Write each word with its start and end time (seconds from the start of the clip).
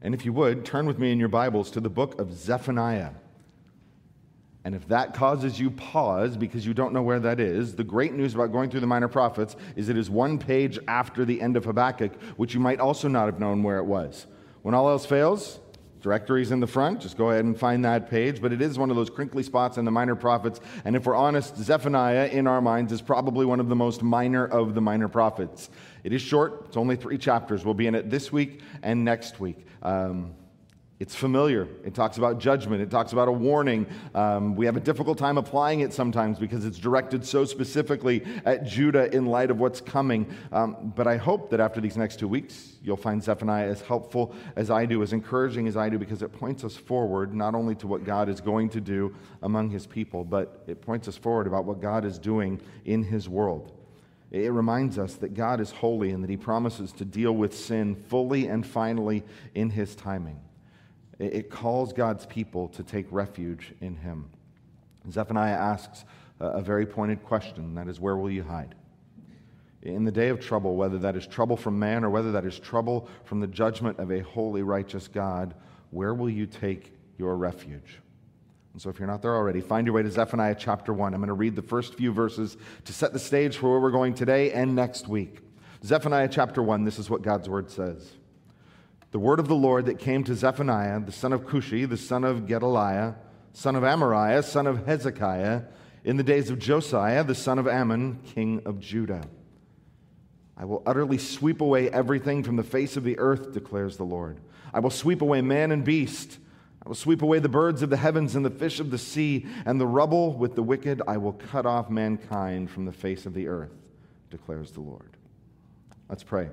And 0.00 0.14
if 0.14 0.24
you 0.24 0.32
would, 0.32 0.64
turn 0.64 0.86
with 0.86 0.98
me 0.98 1.10
in 1.10 1.18
your 1.18 1.28
Bibles 1.28 1.70
to 1.72 1.80
the 1.80 1.90
book 1.90 2.20
of 2.20 2.32
Zephaniah. 2.32 3.10
And 4.64 4.74
if 4.74 4.86
that 4.88 5.14
causes 5.14 5.58
you 5.58 5.70
pause 5.70 6.36
because 6.36 6.66
you 6.66 6.74
don't 6.74 6.92
know 6.92 7.02
where 7.02 7.20
that 7.20 7.40
is, 7.40 7.74
the 7.74 7.84
great 7.84 8.12
news 8.12 8.34
about 8.34 8.52
going 8.52 8.70
through 8.70 8.80
the 8.80 8.86
minor 8.86 9.08
prophets 9.08 9.56
is 9.76 9.88
it 9.88 9.96
is 9.96 10.10
one 10.10 10.38
page 10.38 10.78
after 10.86 11.24
the 11.24 11.40
end 11.40 11.56
of 11.56 11.64
Habakkuk, 11.64 12.20
which 12.36 12.54
you 12.54 12.60
might 12.60 12.78
also 12.78 13.08
not 13.08 13.26
have 13.26 13.40
known 13.40 13.62
where 13.62 13.78
it 13.78 13.84
was. 13.84 14.26
When 14.62 14.74
all 14.74 14.88
else 14.88 15.06
fails, 15.06 15.58
directory's 16.00 16.50
in 16.50 16.60
the 16.60 16.66
front. 16.66 17.00
Just 17.00 17.16
go 17.16 17.30
ahead 17.30 17.44
and 17.44 17.58
find 17.58 17.84
that 17.84 18.08
page. 18.08 18.40
But 18.40 18.52
it 18.52 18.62
is 18.62 18.78
one 18.78 18.90
of 18.90 18.96
those 18.96 19.10
crinkly 19.10 19.42
spots 19.42 19.78
in 19.78 19.84
the 19.84 19.90
minor 19.90 20.14
prophets. 20.14 20.60
And 20.84 20.96
if 20.96 21.06
we're 21.06 21.14
honest, 21.14 21.56
Zephaniah 21.56 22.28
in 22.28 22.46
our 22.46 22.60
minds 22.60 22.92
is 22.92 23.02
probably 23.02 23.46
one 23.46 23.60
of 23.60 23.68
the 23.68 23.76
most 23.76 24.02
minor 24.02 24.46
of 24.46 24.74
the 24.74 24.80
minor 24.80 25.08
prophets. 25.08 25.70
It 26.04 26.12
is 26.12 26.22
short, 26.22 26.64
it's 26.66 26.76
only 26.76 26.96
three 26.96 27.18
chapters. 27.18 27.64
We'll 27.64 27.74
be 27.74 27.86
in 27.86 27.94
it 27.94 28.10
this 28.10 28.32
week 28.32 28.60
and 28.82 29.04
next 29.04 29.40
week. 29.40 29.66
Um, 29.82 30.34
it's 31.00 31.14
familiar. 31.14 31.68
It 31.84 31.94
talks 31.94 32.18
about 32.18 32.40
judgment. 32.40 32.82
It 32.82 32.90
talks 32.90 33.12
about 33.12 33.28
a 33.28 33.32
warning. 33.32 33.86
Um, 34.16 34.56
we 34.56 34.66
have 34.66 34.76
a 34.76 34.80
difficult 34.80 35.16
time 35.16 35.38
applying 35.38 35.78
it 35.80 35.92
sometimes 35.92 36.40
because 36.40 36.64
it's 36.64 36.78
directed 36.78 37.24
so 37.24 37.44
specifically 37.44 38.24
at 38.44 38.64
Judah 38.64 39.14
in 39.14 39.26
light 39.26 39.52
of 39.52 39.60
what's 39.60 39.80
coming. 39.80 40.26
Um, 40.50 40.92
but 40.96 41.06
I 41.06 41.16
hope 41.16 41.50
that 41.50 41.60
after 41.60 41.80
these 41.80 41.96
next 41.96 42.18
two 42.18 42.26
weeks, 42.26 42.78
you'll 42.82 42.96
find 42.96 43.22
Zephaniah 43.22 43.68
as 43.68 43.80
helpful 43.80 44.34
as 44.56 44.72
I 44.72 44.86
do, 44.86 45.04
as 45.04 45.12
encouraging 45.12 45.68
as 45.68 45.76
I 45.76 45.88
do, 45.88 45.98
because 45.98 46.20
it 46.22 46.32
points 46.32 46.64
us 46.64 46.74
forward 46.74 47.32
not 47.32 47.54
only 47.54 47.76
to 47.76 47.86
what 47.86 48.02
God 48.02 48.28
is 48.28 48.40
going 48.40 48.68
to 48.70 48.80
do 48.80 49.14
among 49.42 49.70
his 49.70 49.86
people, 49.86 50.24
but 50.24 50.64
it 50.66 50.82
points 50.82 51.06
us 51.06 51.16
forward 51.16 51.46
about 51.46 51.64
what 51.64 51.80
God 51.80 52.04
is 52.04 52.18
doing 52.18 52.60
in 52.86 53.04
his 53.04 53.28
world. 53.28 53.72
It 54.32 54.50
reminds 54.50 54.98
us 54.98 55.14
that 55.16 55.34
God 55.34 55.60
is 55.60 55.70
holy 55.70 56.10
and 56.10 56.24
that 56.24 56.28
he 56.30 56.36
promises 56.36 56.90
to 56.94 57.04
deal 57.04 57.32
with 57.32 57.56
sin 57.56 57.94
fully 57.94 58.48
and 58.48 58.66
finally 58.66 59.22
in 59.54 59.70
his 59.70 59.94
timing. 59.94 60.40
It 61.18 61.50
calls 61.50 61.92
God's 61.92 62.26
people 62.26 62.68
to 62.68 62.82
take 62.82 63.06
refuge 63.10 63.74
in 63.80 63.96
him. 63.96 64.30
Zephaniah 65.10 65.54
asks 65.54 66.04
a 66.38 66.60
very 66.60 66.86
pointed 66.86 67.24
question 67.24 67.74
that 67.74 67.88
is, 67.88 67.98
where 67.98 68.16
will 68.16 68.30
you 68.30 68.44
hide? 68.44 68.74
In 69.82 70.04
the 70.04 70.12
day 70.12 70.28
of 70.28 70.40
trouble, 70.40 70.76
whether 70.76 70.98
that 70.98 71.16
is 71.16 71.26
trouble 71.26 71.56
from 71.56 71.78
man 71.78 72.04
or 72.04 72.10
whether 72.10 72.32
that 72.32 72.44
is 72.44 72.58
trouble 72.58 73.08
from 73.24 73.40
the 73.40 73.46
judgment 73.46 73.98
of 73.98 74.10
a 74.10 74.20
holy, 74.20 74.62
righteous 74.62 75.08
God, 75.08 75.54
where 75.90 76.14
will 76.14 76.30
you 76.30 76.46
take 76.46 76.92
your 77.16 77.36
refuge? 77.36 78.00
And 78.72 78.82
so, 78.82 78.90
if 78.90 78.98
you're 78.98 79.08
not 79.08 79.22
there 79.22 79.34
already, 79.34 79.60
find 79.60 79.86
your 79.86 79.94
way 79.94 80.02
to 80.02 80.10
Zephaniah 80.10 80.54
chapter 80.56 80.92
1. 80.92 81.14
I'm 81.14 81.20
going 81.20 81.28
to 81.28 81.34
read 81.34 81.56
the 81.56 81.62
first 81.62 81.94
few 81.94 82.12
verses 82.12 82.56
to 82.84 82.92
set 82.92 83.12
the 83.12 83.18
stage 83.18 83.56
for 83.56 83.70
where 83.70 83.80
we're 83.80 83.90
going 83.90 84.14
today 84.14 84.52
and 84.52 84.74
next 84.76 85.08
week. 85.08 85.38
Zephaniah 85.84 86.28
chapter 86.28 86.62
1, 86.62 86.84
this 86.84 86.98
is 86.98 87.08
what 87.08 87.22
God's 87.22 87.48
word 87.48 87.70
says 87.70 88.17
the 89.10 89.18
word 89.18 89.40
of 89.40 89.48
the 89.48 89.54
Lord 89.54 89.86
that 89.86 89.98
came 89.98 90.24
to 90.24 90.34
Zephaniah, 90.34 91.00
the 91.00 91.12
son 91.12 91.32
of 91.32 91.46
Cushi, 91.46 91.88
the 91.88 91.96
son 91.96 92.24
of 92.24 92.46
Gedaliah, 92.46 93.14
son 93.52 93.74
of 93.74 93.82
Amariah, 93.82 94.44
son 94.44 94.66
of 94.66 94.86
Hezekiah, 94.86 95.62
in 96.04 96.16
the 96.16 96.22
days 96.22 96.50
of 96.50 96.58
Josiah, 96.58 97.24
the 97.24 97.34
son 97.34 97.58
of 97.58 97.66
Amon, 97.66 98.20
king 98.34 98.62
of 98.64 98.80
Judah. 98.80 99.24
I 100.56 100.64
will 100.64 100.82
utterly 100.84 101.18
sweep 101.18 101.60
away 101.60 101.88
everything 101.90 102.42
from 102.42 102.56
the 102.56 102.62
face 102.62 102.96
of 102.96 103.04
the 103.04 103.18
earth, 103.18 103.52
declares 103.52 103.96
the 103.96 104.04
Lord. 104.04 104.40
I 104.74 104.80
will 104.80 104.90
sweep 104.90 105.22
away 105.22 105.40
man 105.40 105.70
and 105.70 105.84
beast. 105.84 106.38
I 106.84 106.88
will 106.88 106.96
sweep 106.96 107.22
away 107.22 107.38
the 107.38 107.48
birds 107.48 107.82
of 107.82 107.90
the 107.90 107.96
heavens 107.96 108.34
and 108.34 108.44
the 108.44 108.50
fish 108.50 108.80
of 108.80 108.90
the 108.90 108.98
sea, 108.98 109.46
and 109.64 109.80
the 109.80 109.86
rubble 109.86 110.34
with 110.34 110.54
the 110.54 110.62
wicked. 110.62 111.00
I 111.06 111.16
will 111.16 111.32
cut 111.32 111.64
off 111.64 111.90
mankind 111.90 112.70
from 112.70 112.84
the 112.84 112.92
face 112.92 113.24
of 113.24 113.34
the 113.34 113.48
earth, 113.48 113.72
declares 114.30 114.72
the 114.72 114.80
Lord. 114.80 115.16
Let's 116.08 116.24
pray. 116.24 116.50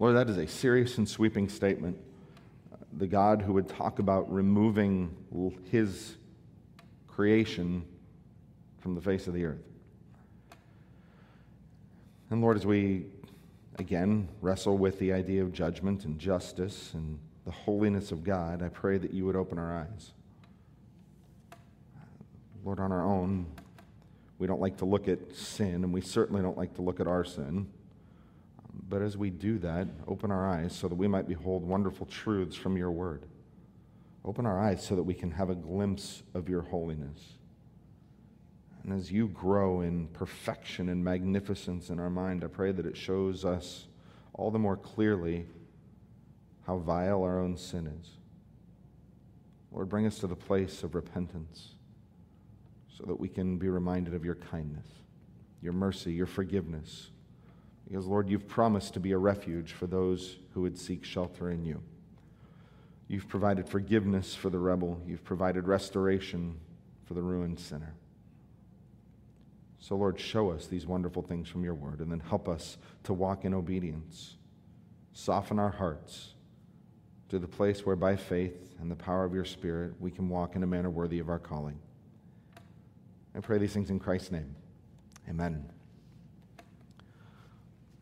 Lord, 0.00 0.16
that 0.16 0.30
is 0.30 0.38
a 0.38 0.46
serious 0.46 0.96
and 0.96 1.06
sweeping 1.06 1.50
statement. 1.50 1.98
The 2.96 3.06
God 3.06 3.42
who 3.42 3.52
would 3.52 3.68
talk 3.68 3.98
about 3.98 4.32
removing 4.32 5.14
his 5.70 6.16
creation 7.06 7.84
from 8.78 8.94
the 8.94 9.02
face 9.02 9.26
of 9.26 9.34
the 9.34 9.44
earth. 9.44 9.62
And 12.30 12.40
Lord, 12.40 12.56
as 12.56 12.64
we 12.64 13.08
again 13.78 14.26
wrestle 14.40 14.78
with 14.78 14.98
the 14.98 15.12
idea 15.12 15.42
of 15.42 15.52
judgment 15.52 16.06
and 16.06 16.18
justice 16.18 16.92
and 16.94 17.18
the 17.44 17.50
holiness 17.50 18.10
of 18.10 18.24
God, 18.24 18.62
I 18.62 18.68
pray 18.70 18.96
that 18.96 19.12
you 19.12 19.26
would 19.26 19.36
open 19.36 19.58
our 19.58 19.80
eyes. 19.80 20.12
Lord, 22.64 22.80
on 22.80 22.90
our 22.90 23.04
own, 23.04 23.44
we 24.38 24.46
don't 24.46 24.62
like 24.62 24.78
to 24.78 24.86
look 24.86 25.08
at 25.08 25.36
sin, 25.36 25.84
and 25.84 25.92
we 25.92 26.00
certainly 26.00 26.40
don't 26.40 26.56
like 26.56 26.74
to 26.76 26.82
look 26.82 27.00
at 27.00 27.06
our 27.06 27.22
sin. 27.22 27.66
But 28.72 29.02
as 29.02 29.16
we 29.16 29.30
do 29.30 29.58
that, 29.58 29.88
open 30.06 30.30
our 30.30 30.48
eyes 30.48 30.74
so 30.74 30.88
that 30.88 30.94
we 30.94 31.08
might 31.08 31.28
behold 31.28 31.64
wonderful 31.64 32.06
truths 32.06 32.56
from 32.56 32.76
your 32.76 32.90
word. 32.90 33.24
Open 34.24 34.46
our 34.46 34.60
eyes 34.60 34.84
so 34.84 34.96
that 34.96 35.02
we 35.02 35.14
can 35.14 35.30
have 35.30 35.50
a 35.50 35.54
glimpse 35.54 36.22
of 36.34 36.48
your 36.48 36.62
holiness. 36.62 37.38
And 38.82 38.92
as 38.92 39.10
you 39.12 39.28
grow 39.28 39.82
in 39.82 40.08
perfection 40.08 40.88
and 40.88 41.04
magnificence 41.04 41.90
in 41.90 41.98
our 41.98 42.10
mind, 42.10 42.44
I 42.44 42.48
pray 42.48 42.72
that 42.72 42.86
it 42.86 42.96
shows 42.96 43.44
us 43.44 43.86
all 44.32 44.50
the 44.50 44.58
more 44.58 44.76
clearly 44.76 45.46
how 46.66 46.78
vile 46.78 47.22
our 47.22 47.38
own 47.38 47.56
sin 47.56 47.86
is. 47.86 48.10
Lord, 49.72 49.88
bring 49.88 50.06
us 50.06 50.18
to 50.18 50.26
the 50.26 50.36
place 50.36 50.82
of 50.82 50.94
repentance 50.94 51.74
so 52.96 53.04
that 53.06 53.18
we 53.18 53.28
can 53.28 53.56
be 53.56 53.68
reminded 53.68 54.14
of 54.14 54.24
your 54.24 54.34
kindness, 54.34 54.86
your 55.62 55.72
mercy, 55.72 56.12
your 56.12 56.26
forgiveness 56.26 57.10
because, 57.90 58.06
Lord, 58.06 58.28
you've 58.28 58.46
promised 58.46 58.94
to 58.94 59.00
be 59.00 59.10
a 59.10 59.18
refuge 59.18 59.72
for 59.72 59.88
those 59.88 60.36
who 60.54 60.62
would 60.62 60.78
seek 60.78 61.04
shelter 61.04 61.50
in 61.50 61.64
you. 61.64 61.82
You've 63.08 63.26
provided 63.26 63.68
forgiveness 63.68 64.32
for 64.32 64.48
the 64.48 64.60
rebel, 64.60 65.02
you've 65.04 65.24
provided 65.24 65.66
restoration 65.66 66.60
for 67.04 67.14
the 67.14 67.22
ruined 67.22 67.58
sinner. 67.58 67.94
So, 69.80 69.96
Lord, 69.96 70.20
show 70.20 70.50
us 70.50 70.66
these 70.66 70.86
wonderful 70.86 71.22
things 71.22 71.48
from 71.48 71.64
your 71.64 71.74
word 71.74 71.98
and 71.98 72.12
then 72.12 72.20
help 72.20 72.48
us 72.48 72.78
to 73.04 73.12
walk 73.12 73.44
in 73.44 73.52
obedience. 73.52 74.36
Soften 75.12 75.58
our 75.58 75.70
hearts 75.70 76.34
to 77.30 77.40
the 77.40 77.48
place 77.48 77.84
where, 77.84 77.96
by 77.96 78.14
faith 78.14 78.76
and 78.78 78.88
the 78.88 78.96
power 78.96 79.24
of 79.24 79.34
your 79.34 79.44
Spirit, 79.44 79.94
we 79.98 80.12
can 80.12 80.28
walk 80.28 80.54
in 80.54 80.62
a 80.62 80.66
manner 80.66 80.90
worthy 80.90 81.18
of 81.18 81.28
our 81.28 81.40
calling. 81.40 81.80
I 83.34 83.40
pray 83.40 83.58
these 83.58 83.72
things 83.72 83.90
in 83.90 83.98
Christ's 83.98 84.30
name. 84.30 84.54
Amen. 85.28 85.79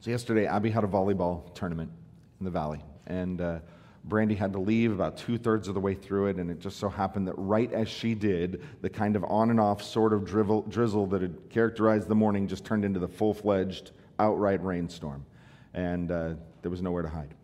So, 0.00 0.10
yesterday, 0.10 0.46
Abby 0.46 0.70
had 0.70 0.84
a 0.84 0.86
volleyball 0.86 1.52
tournament 1.54 1.90
in 2.38 2.44
the 2.44 2.52
valley, 2.52 2.80
and 3.08 3.40
uh, 3.40 3.58
Brandy 4.04 4.36
had 4.36 4.52
to 4.52 4.60
leave 4.60 4.92
about 4.92 5.16
two 5.16 5.38
thirds 5.38 5.66
of 5.66 5.74
the 5.74 5.80
way 5.80 5.94
through 5.94 6.28
it, 6.28 6.36
and 6.36 6.50
it 6.50 6.60
just 6.60 6.78
so 6.78 6.88
happened 6.88 7.26
that 7.26 7.34
right 7.36 7.72
as 7.72 7.88
she 7.88 8.14
did, 8.14 8.62
the 8.80 8.88
kind 8.88 9.16
of 9.16 9.24
on 9.24 9.50
and 9.50 9.58
off 9.58 9.82
sort 9.82 10.12
of 10.12 10.24
drivel, 10.24 10.62
drizzle 10.62 11.06
that 11.06 11.20
had 11.20 11.36
characterized 11.50 12.06
the 12.06 12.14
morning 12.14 12.46
just 12.46 12.64
turned 12.64 12.84
into 12.84 13.00
the 13.00 13.08
full 13.08 13.34
fledged 13.34 13.90
outright 14.20 14.62
rainstorm, 14.64 15.26
and 15.74 16.12
uh, 16.12 16.34
there 16.62 16.70
was 16.70 16.80
nowhere 16.80 17.02
to 17.02 17.08
hide. 17.08 17.34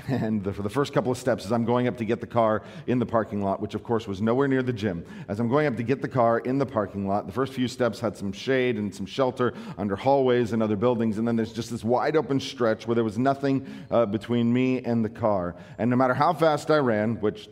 And 0.08 0.42
the, 0.44 0.52
for 0.52 0.62
the 0.62 0.70
first 0.70 0.92
couple 0.92 1.10
of 1.10 1.18
steps, 1.18 1.44
as 1.44 1.52
I'm 1.52 1.64
going 1.64 1.88
up 1.88 1.96
to 1.98 2.04
get 2.04 2.20
the 2.20 2.26
car 2.26 2.62
in 2.86 2.98
the 2.98 3.06
parking 3.06 3.42
lot, 3.42 3.60
which 3.60 3.74
of 3.74 3.82
course 3.82 4.06
was 4.06 4.20
nowhere 4.20 4.48
near 4.48 4.62
the 4.62 4.72
gym, 4.72 5.04
as 5.28 5.40
I'm 5.40 5.48
going 5.48 5.66
up 5.66 5.76
to 5.76 5.82
get 5.82 6.02
the 6.02 6.08
car 6.08 6.38
in 6.40 6.58
the 6.58 6.66
parking 6.66 7.06
lot, 7.08 7.26
the 7.26 7.32
first 7.32 7.52
few 7.52 7.68
steps 7.68 8.00
had 8.00 8.16
some 8.16 8.32
shade 8.32 8.76
and 8.76 8.94
some 8.94 9.06
shelter 9.06 9.54
under 9.78 9.96
hallways 9.96 10.52
and 10.52 10.62
other 10.62 10.76
buildings. 10.76 11.18
And 11.18 11.26
then 11.26 11.36
there's 11.36 11.52
just 11.52 11.70
this 11.70 11.84
wide 11.84 12.16
open 12.16 12.40
stretch 12.40 12.86
where 12.86 12.94
there 12.94 13.04
was 13.04 13.18
nothing 13.18 13.66
uh, 13.90 14.06
between 14.06 14.52
me 14.52 14.82
and 14.84 15.04
the 15.04 15.08
car. 15.08 15.56
And 15.78 15.90
no 15.90 15.96
matter 15.96 16.14
how 16.14 16.32
fast 16.32 16.70
I 16.70 16.78
ran, 16.78 17.20
which, 17.20 17.48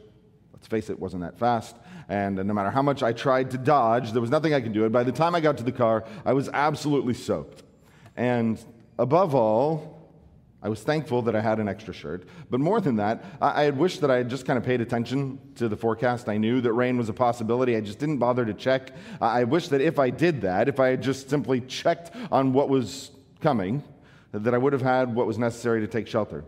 let's 0.52 0.66
face 0.66 0.90
it, 0.90 0.98
wasn't 0.98 1.22
that 1.22 1.38
fast, 1.38 1.76
and 2.08 2.36
no 2.36 2.52
matter 2.54 2.70
how 2.70 2.82
much 2.82 3.02
I 3.02 3.12
tried 3.12 3.50
to 3.52 3.58
dodge, 3.58 4.12
there 4.12 4.20
was 4.20 4.30
nothing 4.30 4.54
I 4.54 4.60
could 4.60 4.72
do. 4.72 4.84
And 4.84 4.92
by 4.92 5.02
the 5.02 5.12
time 5.12 5.34
I 5.34 5.40
got 5.40 5.58
to 5.58 5.64
the 5.64 5.72
car, 5.72 6.04
I 6.24 6.32
was 6.32 6.48
absolutely 6.52 7.14
soaked. 7.14 7.62
And 8.16 8.62
above 8.98 9.34
all, 9.34 9.91
I 10.64 10.68
was 10.68 10.82
thankful 10.82 11.22
that 11.22 11.34
I 11.34 11.40
had 11.40 11.58
an 11.58 11.68
extra 11.68 11.92
shirt. 11.92 12.24
But 12.48 12.60
more 12.60 12.80
than 12.80 12.96
that, 12.96 13.24
I, 13.40 13.64
had 13.64 13.76
wished 13.76 14.00
that 14.02 14.10
I 14.12 14.18
had 14.18 14.30
just 14.30 14.46
kind 14.46 14.56
of 14.56 14.64
paid 14.64 14.80
attention 14.80 15.40
to 15.56 15.68
the 15.68 15.76
forecast. 15.76 16.28
I 16.28 16.36
knew 16.36 16.60
that 16.60 16.72
rain 16.72 16.96
was 16.96 17.08
a 17.08 17.12
possibility. 17.12 17.76
I 17.76 17.80
just 17.80 17.98
didn't 17.98 18.18
bother 18.18 18.44
to 18.44 18.54
check. 18.54 18.92
I 19.20 19.42
wish 19.42 19.68
that 19.68 19.80
if 19.80 19.98
I 19.98 20.10
did 20.10 20.42
that, 20.42 20.68
if 20.68 20.78
I 20.78 20.88
had 20.88 21.02
just 21.02 21.28
simply 21.28 21.60
checked 21.62 22.12
on 22.30 22.52
what 22.52 22.68
was 22.68 23.10
coming, 23.40 23.82
that 24.30 24.54
I 24.54 24.58
would 24.58 24.72
have 24.72 24.82
had 24.82 25.12
what 25.12 25.26
was 25.26 25.36
necessary 25.36 25.80
to 25.80 25.88
take 25.88 26.06
shelter. 26.06 26.44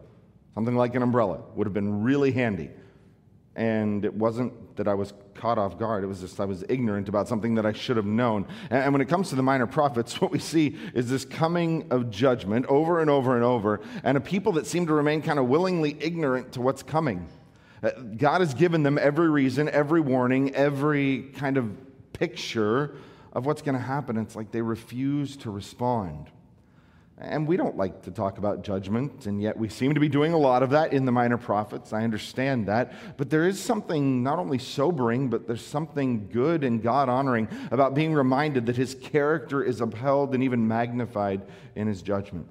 Something 0.55 0.77
like 0.77 0.95
an 0.95 1.03
umbrella 1.03 1.43
would 1.57 1.67
have 1.67 1.75
been 1.75 2.05
really 2.05 2.31
handy. 2.31 2.71
And 3.57 4.05
it 4.05 4.15
wasn't 4.15 4.53
that 4.77 4.89
I 4.89 4.95
was 4.95 5.13
caught 5.35 5.59
off 5.59 5.79
guard. 5.79 6.05
It 6.05 6.07
was 6.07 6.21
just 6.21 6.41
I 6.41 6.45
was 6.45 6.65
ignorant 6.69 7.09
about 7.09 7.29
something 7.29 7.55
that 7.55 7.67
I 7.67 7.73
should 7.73 7.97
have 7.97 8.07
known. 8.07 8.47
And, 8.71 8.93
when 8.93 9.01
it 9.01 9.09
comes 9.09 9.29
to 9.31 9.37
the 9.37 9.43
minor 9.43 9.67
prophets, 9.67 10.21
what 10.21 10.31
we 10.31 10.39
see 10.39 10.77
is 10.95 11.09
this 11.11 11.25
coming 11.25 11.87
of 11.91 12.11
judgment 12.11 12.67
over 12.67 13.01
and 13.01 13.11
over 13.11 13.35
and 13.35 13.45
over, 13.45 13.81
and 14.03 14.17
a 14.17 14.21
people 14.21 14.53
that 14.53 14.67
seem 14.67 14.87
to 14.87 14.93
remain 14.93 15.23
kind 15.23 15.39
of 15.39 15.47
willingly 15.47 15.97
ignorant 16.01 16.53
to 16.53 16.61
what's 16.61 16.83
coming. 16.83 17.29
Uh, 17.83 17.91
God 18.17 18.41
has 18.41 18.55
given 18.55 18.83
them 18.83 18.99
every 18.99 19.29
reason, 19.29 19.69
every 19.69 20.01
warning, 20.01 20.55
every 20.55 21.31
kind 21.35 21.57
of 21.57 21.77
picture 22.13 22.97
of 23.33 23.47
what's 23.47 23.63
going 23.63 23.77
to 23.77 23.83
happen. 23.83 24.17
It's 24.17 24.37
like 24.37 24.53
they 24.53 24.63
refuse 24.63 25.37
to 25.39 25.51
respond. 25.51 26.31
And 27.17 27.47
we 27.47 27.57
don't 27.57 27.77
like 27.77 28.03
to 28.03 28.11
talk 28.11 28.39
about 28.39 28.65
judgment, 28.65 29.27
and 29.27 29.41
yet 29.41 29.57
we 29.57 29.69
seem 29.69 29.95
to 29.95 30.01
be 30.01 30.09
doing 30.09 30.33
a 30.33 30.39
lot 30.39 30.65
of 30.65 30.71
that 30.71 30.93
in 30.93 31.05
the 31.05 31.13
minor 31.13 31.39
prophets. 31.39 31.93
I 31.93 32.03
understand 32.03 32.67
that. 32.67 32.93
But 33.17 33.31
there 33.31 33.47
is 33.47 33.61
something 33.63 34.25
not 34.25 34.41
only 34.41 34.59
sobering, 34.59 35.29
but 35.29 35.47
there's 35.47 35.65
something 35.65 36.29
good 36.29 36.65
and 36.65 36.83
God 36.83 37.09
honoring 37.09 37.49
about 37.71 37.95
being 37.95 38.15
reminded 38.15 38.67
that 38.67 38.77
his 38.77 38.97
character 38.97 39.63
is 39.63 39.81
upheld 39.81 40.35
and 40.35 40.43
even 40.43 40.67
magnified 40.67 41.43
in 41.77 41.87
his 41.87 42.03
judgment. 42.03 42.49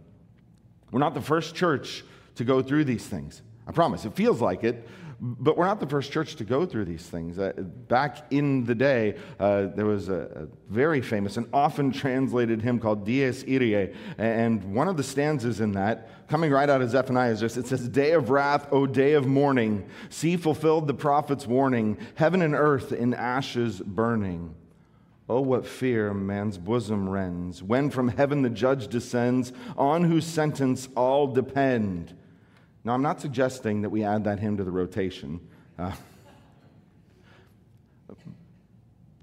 We're 0.91 0.99
not 0.99 1.13
the 1.13 1.21
first 1.21 1.55
church 1.55 2.05
to 2.35 2.45
go 2.45 2.61
through 2.61 2.85
these 2.85 3.05
things. 3.05 3.41
I 3.67 3.71
promise. 3.71 4.05
It 4.05 4.15
feels 4.15 4.39
like 4.39 4.63
it, 4.63 4.87
but 5.25 5.57
we're 5.57 5.65
not 5.65 5.79
the 5.79 5.87
first 5.87 6.11
church 6.11 6.35
to 6.35 6.43
go 6.43 6.65
through 6.65 6.83
these 6.83 7.05
things. 7.05 7.39
Uh, 7.39 7.53
back 7.87 8.25
in 8.29 8.65
the 8.65 8.75
day, 8.75 9.15
uh, 9.39 9.67
there 9.67 9.85
was 9.85 10.09
a, 10.09 10.13
a, 10.35 10.47
very 10.69 10.99
famous 10.99 11.37
and 11.37 11.47
often 11.53 11.93
translated 11.93 12.61
hymn 12.61 12.77
called 12.77 13.05
Dies 13.05 13.45
Irae. 13.47 13.93
And 14.17 14.75
one 14.75 14.89
of 14.89 14.97
the 14.97 15.03
stanzas 15.03 15.61
in 15.61 15.71
that, 15.73 16.27
coming 16.27 16.51
right 16.51 16.69
out 16.69 16.81
of 16.81 16.89
Zephaniah, 16.89 17.31
is 17.31 17.39
just 17.39 17.55
it 17.55 17.67
says, 17.67 17.87
Day 17.87 18.11
of 18.11 18.31
wrath, 18.31 18.67
O 18.73 18.85
day 18.85 19.13
of 19.13 19.25
mourning, 19.25 19.87
see 20.09 20.35
fulfilled 20.35 20.87
the 20.87 20.93
prophet's 20.93 21.47
warning, 21.47 21.97
heaven 22.15 22.41
and 22.41 22.53
earth 22.53 22.91
in 22.91 23.13
ashes 23.13 23.79
burning. 23.79 24.53
Oh, 25.29 25.39
what 25.39 25.65
fear 25.65 26.13
man's 26.13 26.57
bosom 26.57 27.07
rends 27.07 27.63
when 27.63 27.89
from 27.89 28.09
heaven 28.09 28.41
the 28.41 28.49
judge 28.49 28.89
descends, 28.89 29.53
on 29.77 30.03
whose 30.03 30.25
sentence 30.25 30.89
all 30.97 31.27
depend. 31.27 32.13
Now, 32.83 32.93
I'm 32.93 33.01
not 33.01 33.21
suggesting 33.21 33.81
that 33.81 33.89
we 33.89 34.03
add 34.03 34.25
that 34.25 34.39
hymn 34.39 34.57
to 34.57 34.63
the 34.63 34.71
rotation, 34.71 35.39
uh, 35.79 35.93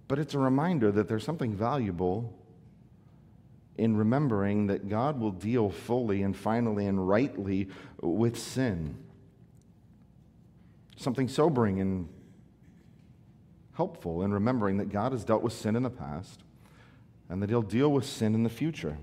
but 0.09 0.19
it's 0.19 0.35
a 0.35 0.39
reminder 0.39 0.91
that 0.91 1.09
there's 1.09 1.25
something 1.25 1.55
valuable 1.55 2.35
in 3.77 3.97
remembering 3.97 4.67
that 4.67 4.89
God 4.89 5.21
will 5.21 5.31
deal 5.31 5.71
fully 5.71 6.23
and 6.23 6.37
finally 6.37 6.87
and 6.87 7.07
rightly 7.07 7.69
with 8.01 8.39
sin. 8.39 8.97
Something 10.97 11.29
sobering 11.29 11.81
and 11.81 12.09
helpful 13.75 14.23
in 14.23 14.33
remembering 14.33 14.79
that 14.79 14.91
God 14.91 15.13
has 15.13 15.25
dealt 15.25 15.43
with 15.43 15.55
sin 15.55 15.77
in 15.77 15.83
the 15.83 15.91
past 15.91 16.43
and 17.29 17.43
that 17.43 17.49
He'll 17.49 17.63
deal 17.63 17.91
with 17.91 18.05
sin 18.05 18.35
in 18.35 18.43
the 18.43 18.51
future. 18.51 18.99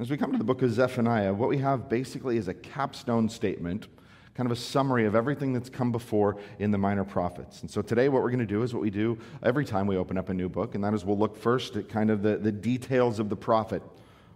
As 0.00 0.10
we 0.10 0.16
come 0.16 0.32
to 0.32 0.38
the 0.38 0.44
book 0.44 0.62
of 0.62 0.72
Zephaniah, 0.72 1.34
what 1.34 1.50
we 1.50 1.58
have 1.58 1.90
basically 1.90 2.38
is 2.38 2.48
a 2.48 2.54
capstone 2.54 3.28
statement, 3.28 3.88
kind 4.32 4.50
of 4.50 4.52
a 4.56 4.58
summary 4.58 5.04
of 5.04 5.14
everything 5.14 5.52
that's 5.52 5.68
come 5.68 5.92
before 5.92 6.38
in 6.58 6.70
the 6.70 6.78
minor 6.78 7.04
prophets. 7.04 7.60
And 7.60 7.70
so 7.70 7.82
today, 7.82 8.08
what 8.08 8.22
we're 8.22 8.30
going 8.30 8.38
to 8.38 8.46
do 8.46 8.62
is 8.62 8.72
what 8.72 8.80
we 8.80 8.88
do 8.88 9.18
every 9.42 9.66
time 9.66 9.86
we 9.86 9.98
open 9.98 10.16
up 10.16 10.30
a 10.30 10.32
new 10.32 10.48
book, 10.48 10.74
and 10.74 10.82
that 10.84 10.94
is 10.94 11.04
we'll 11.04 11.18
look 11.18 11.36
first 11.36 11.76
at 11.76 11.90
kind 11.90 12.08
of 12.08 12.22
the, 12.22 12.38
the 12.38 12.50
details 12.50 13.18
of 13.18 13.28
the 13.28 13.36
prophet. 13.36 13.82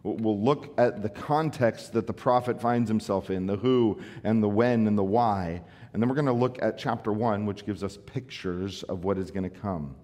We'll 0.02 0.38
look 0.38 0.74
at 0.78 1.00
the 1.00 1.08
context 1.08 1.94
that 1.94 2.06
the 2.06 2.12
prophet 2.12 2.60
finds 2.60 2.90
himself 2.90 3.30
in, 3.30 3.46
the 3.46 3.56
who 3.56 3.98
and 4.22 4.42
the 4.42 4.50
when 4.50 4.86
and 4.86 4.98
the 4.98 5.02
why. 5.02 5.62
And 5.94 6.02
then 6.02 6.10
we're 6.10 6.14
going 6.14 6.26
to 6.26 6.32
look 6.34 6.58
at 6.60 6.76
chapter 6.76 7.10
one, 7.10 7.46
which 7.46 7.64
gives 7.64 7.82
us 7.82 7.96
pictures 8.04 8.82
of 8.82 9.04
what 9.04 9.16
is 9.16 9.30
going 9.30 9.50
to 9.50 9.60
come. 9.60 9.96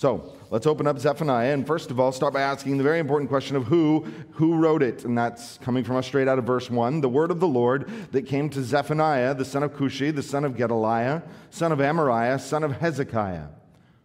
So 0.00 0.32
let's 0.48 0.66
open 0.66 0.86
up 0.86 0.98
Zephaniah 0.98 1.52
and 1.52 1.66
first 1.66 1.90
of 1.90 2.00
all 2.00 2.10
start 2.10 2.32
by 2.32 2.40
asking 2.40 2.78
the 2.78 2.82
very 2.82 3.00
important 3.00 3.28
question 3.28 3.54
of 3.54 3.64
who 3.64 4.06
who 4.30 4.56
wrote 4.56 4.82
it, 4.82 5.04
and 5.04 5.18
that's 5.18 5.58
coming 5.58 5.84
from 5.84 5.96
us 5.96 6.06
straight 6.06 6.26
out 6.26 6.38
of 6.38 6.46
verse 6.46 6.70
one. 6.70 7.02
The 7.02 7.08
word 7.10 7.30
of 7.30 7.38
the 7.38 7.46
Lord 7.46 7.86
that 8.12 8.22
came 8.22 8.48
to 8.48 8.62
Zephaniah, 8.62 9.34
the 9.34 9.44
son 9.44 9.62
of 9.62 9.74
Cushi, 9.74 10.10
the 10.10 10.22
son 10.22 10.46
of 10.46 10.56
Gedaliah, 10.56 11.20
son 11.50 11.70
of 11.70 11.80
Amariah, 11.80 12.40
son 12.40 12.64
of 12.64 12.72
Hezekiah. 12.80 13.48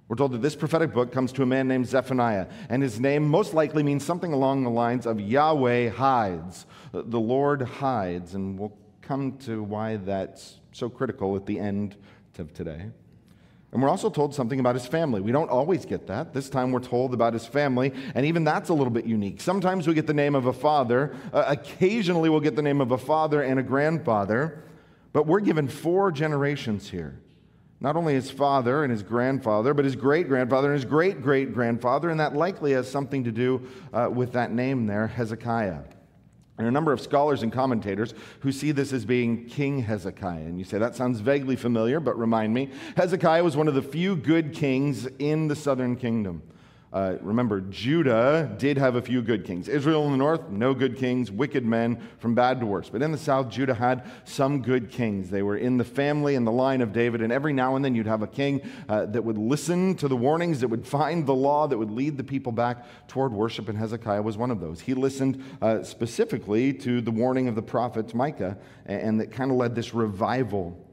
We're 0.09 0.18
told 0.18 0.33
that 0.33 0.42
this 0.42 0.53
prophetic 0.53 0.92
book 0.92 1.13
comes 1.13 1.31
to 1.31 1.44
a 1.44 1.45
man 1.45 1.69
named 1.69 1.88
Zephaniah, 1.88 2.48
and 2.68 2.83
his 2.83 3.00
name 3.00 3.25
most 3.25 3.53
likely 3.53 3.81
means 3.81 4.03
something 4.03 4.33
along 4.33 4.65
the 4.65 4.69
lines 4.69 5.06
of 5.06 5.21
Yahweh 5.21 5.91
hides. 5.91 6.65
Uh, 6.94 7.03
the 7.06 7.21
Lord 7.21 7.62
hides, 7.62 8.36
and 8.36 8.59
we'll 8.59 8.77
come 9.01 9.38
to 9.45 9.63
why 9.63 9.95
that's 9.95 10.59
so 10.74 10.89
critical 10.89 11.38
at 11.38 11.45
the 11.45 11.57
end 11.57 11.95
of 12.38 12.53
today. 12.53 12.88
And 13.75 13.83
we're 13.83 13.89
also 13.89 14.10
told 14.10 14.33
something 14.33 14.62
about 14.62 14.75
his 14.75 14.86
family. 14.86 15.19
We 15.19 15.33
don't 15.33 15.50
always 15.50 15.83
get 15.83 16.07
that. 16.07 16.33
This 16.33 16.50
time 16.50 16.72
we're 16.72 16.80
told 16.80 17.13
about 17.13 17.33
his 17.33 17.45
family, 17.45 17.92
and 18.16 18.25
even 18.25 18.45
that's 18.45 18.69
a 18.69 18.74
little 18.74 18.89
bit 18.89 19.04
unique. 19.04 19.42
Sometimes 19.42 19.86
we 19.86 19.94
get 19.94 20.07
the 20.07 20.13
name 20.13 20.33
of 20.33 20.45
a 20.45 20.54
father, 20.54 21.13
uh, 21.33 21.44
occasionally 21.45 22.30
we'll 22.30 22.39
get 22.39 22.56
the 22.56 22.62
name 22.62 22.80
of 22.80 22.92
a 22.92 22.98
father 22.98 23.42
and 23.42 23.60
a 23.60 23.63
grandfather, 23.63 24.63
but 25.12 25.27
we're 25.27 25.42
given 25.42 25.68
four 25.68 26.10
generations 26.10 26.89
here. 26.89 27.19
Not 27.81 27.98
only 27.98 28.13
his 28.13 28.31
father 28.31 28.86
and 28.86 28.92
his 28.92 29.04
grandfather, 29.04 29.74
but 29.74 29.83
his 29.83 29.98
great 29.98 30.30
grandfather 30.30 30.72
and 30.72 30.75
his 30.75 30.89
great 30.89 31.22
great 31.22 31.54
grandfather, 31.54 32.10
and 32.10 32.22
that 32.22 32.33
likely 32.33 32.72
has 32.72 32.89
something 32.89 33.25
to 33.25 33.31
do 33.33 33.68
uh, 33.92 34.10
with 34.10 34.31
that 34.31 34.54
name 34.54 34.86
there, 34.86 35.07
Hezekiah. 35.07 35.80
There 36.57 36.66
are 36.66 36.69
a 36.69 36.72
number 36.72 36.94
of 36.94 37.02
scholars 37.02 37.44
and 37.44 37.52
commentators 37.52 38.13
who 38.40 38.52
see 38.52 38.72
this 38.72 38.94
as 38.94 39.04
being 39.04 39.46
King 39.46 39.80
Hezekiah. 39.80 40.40
And 40.40 40.57
you 40.57 40.63
say, 40.63 40.78
that 40.78 40.96
sounds 40.96 41.19
vaguely 41.19 41.57
familiar, 41.57 42.00
but 42.00 42.18
remind 42.18 42.54
me. 42.54 42.69
Hezekiah 42.96 43.44
was 43.44 43.57
one 43.57 43.68
of 43.68 43.74
the 43.74 43.81
few 43.81 44.16
good 44.16 44.54
kings 44.54 45.06
in 45.19 45.50
the 45.50 45.56
southern 45.56 45.98
kingdom. 45.98 46.42
Uh, 46.95 47.18
remember, 47.19 47.59
Judah 47.59 48.50
did 48.57 48.77
have 48.77 48.95
a 48.95 49.01
few 49.01 49.21
good 49.21 49.44
kings. 49.44 49.68
Israel 49.68 50.06
in 50.06 50.12
the 50.12 50.18
north, 50.18 50.47
no 50.47 50.74
good 50.74 50.95
kings, 50.95 51.30
wicked 51.30 51.65
men 51.65 52.01
from 52.19 52.36
bad 52.36 52.62
to 52.62 52.65
worse. 52.65 52.88
But 52.88 53.01
in 53.01 53.12
the 53.12 53.18
south, 53.18 53.50
Judah 53.50 53.74
had 53.74 54.09
some 54.24 54.62
good 54.62 54.89
kings. 54.89 55.30
They 55.30 55.42
were 55.42 55.57
in 55.57 55.75
the 55.75 55.83
family 55.83 56.36
and 56.36 56.47
the 56.47 56.53
line 56.53 56.80
of 56.80 56.94
David, 56.94 57.21
and 57.21 57.33
every 57.33 57.51
now 57.51 57.75
and 57.75 57.83
then 57.83 57.95
you'd 57.95 58.07
have 58.07 58.21
a 58.21 58.27
king 58.27 58.62
uh, 58.88 59.07
that 59.07 59.21
would 59.21 59.38
listen 59.38 59.95
to 59.95 60.07
the 60.07 60.15
warnings, 60.15 60.62
that 60.62 60.69
would 60.69 60.88
find 60.88 61.25
the 61.25 61.36
law, 61.36 61.68
that 61.68 61.77
would 61.77 61.92
lead 61.92 62.15
the 62.15 62.24
people 62.24 62.53
back 62.53 62.86
toward 63.09 63.33
worship, 63.33 63.68
and 63.68 63.77
Hezekiah 63.77 64.21
was 64.21 64.38
one 64.38 64.50
of 64.50 64.62
those. 64.62 64.80
He 64.80 64.94
listened 64.94 65.44
uh, 65.62 65.83
specifically 65.83 66.71
to 66.75 67.01
the 67.01 67.12
warning 67.12 67.50
of 67.50 67.56
the 67.56 67.62
prophet 67.62 68.15
Micah, 68.15 68.57
and, 68.86 69.01
and 69.01 69.19
that 69.19 69.33
kind 69.33 69.51
of 69.51 69.57
led 69.57 69.75
this 69.75 69.94
revival 69.94 70.85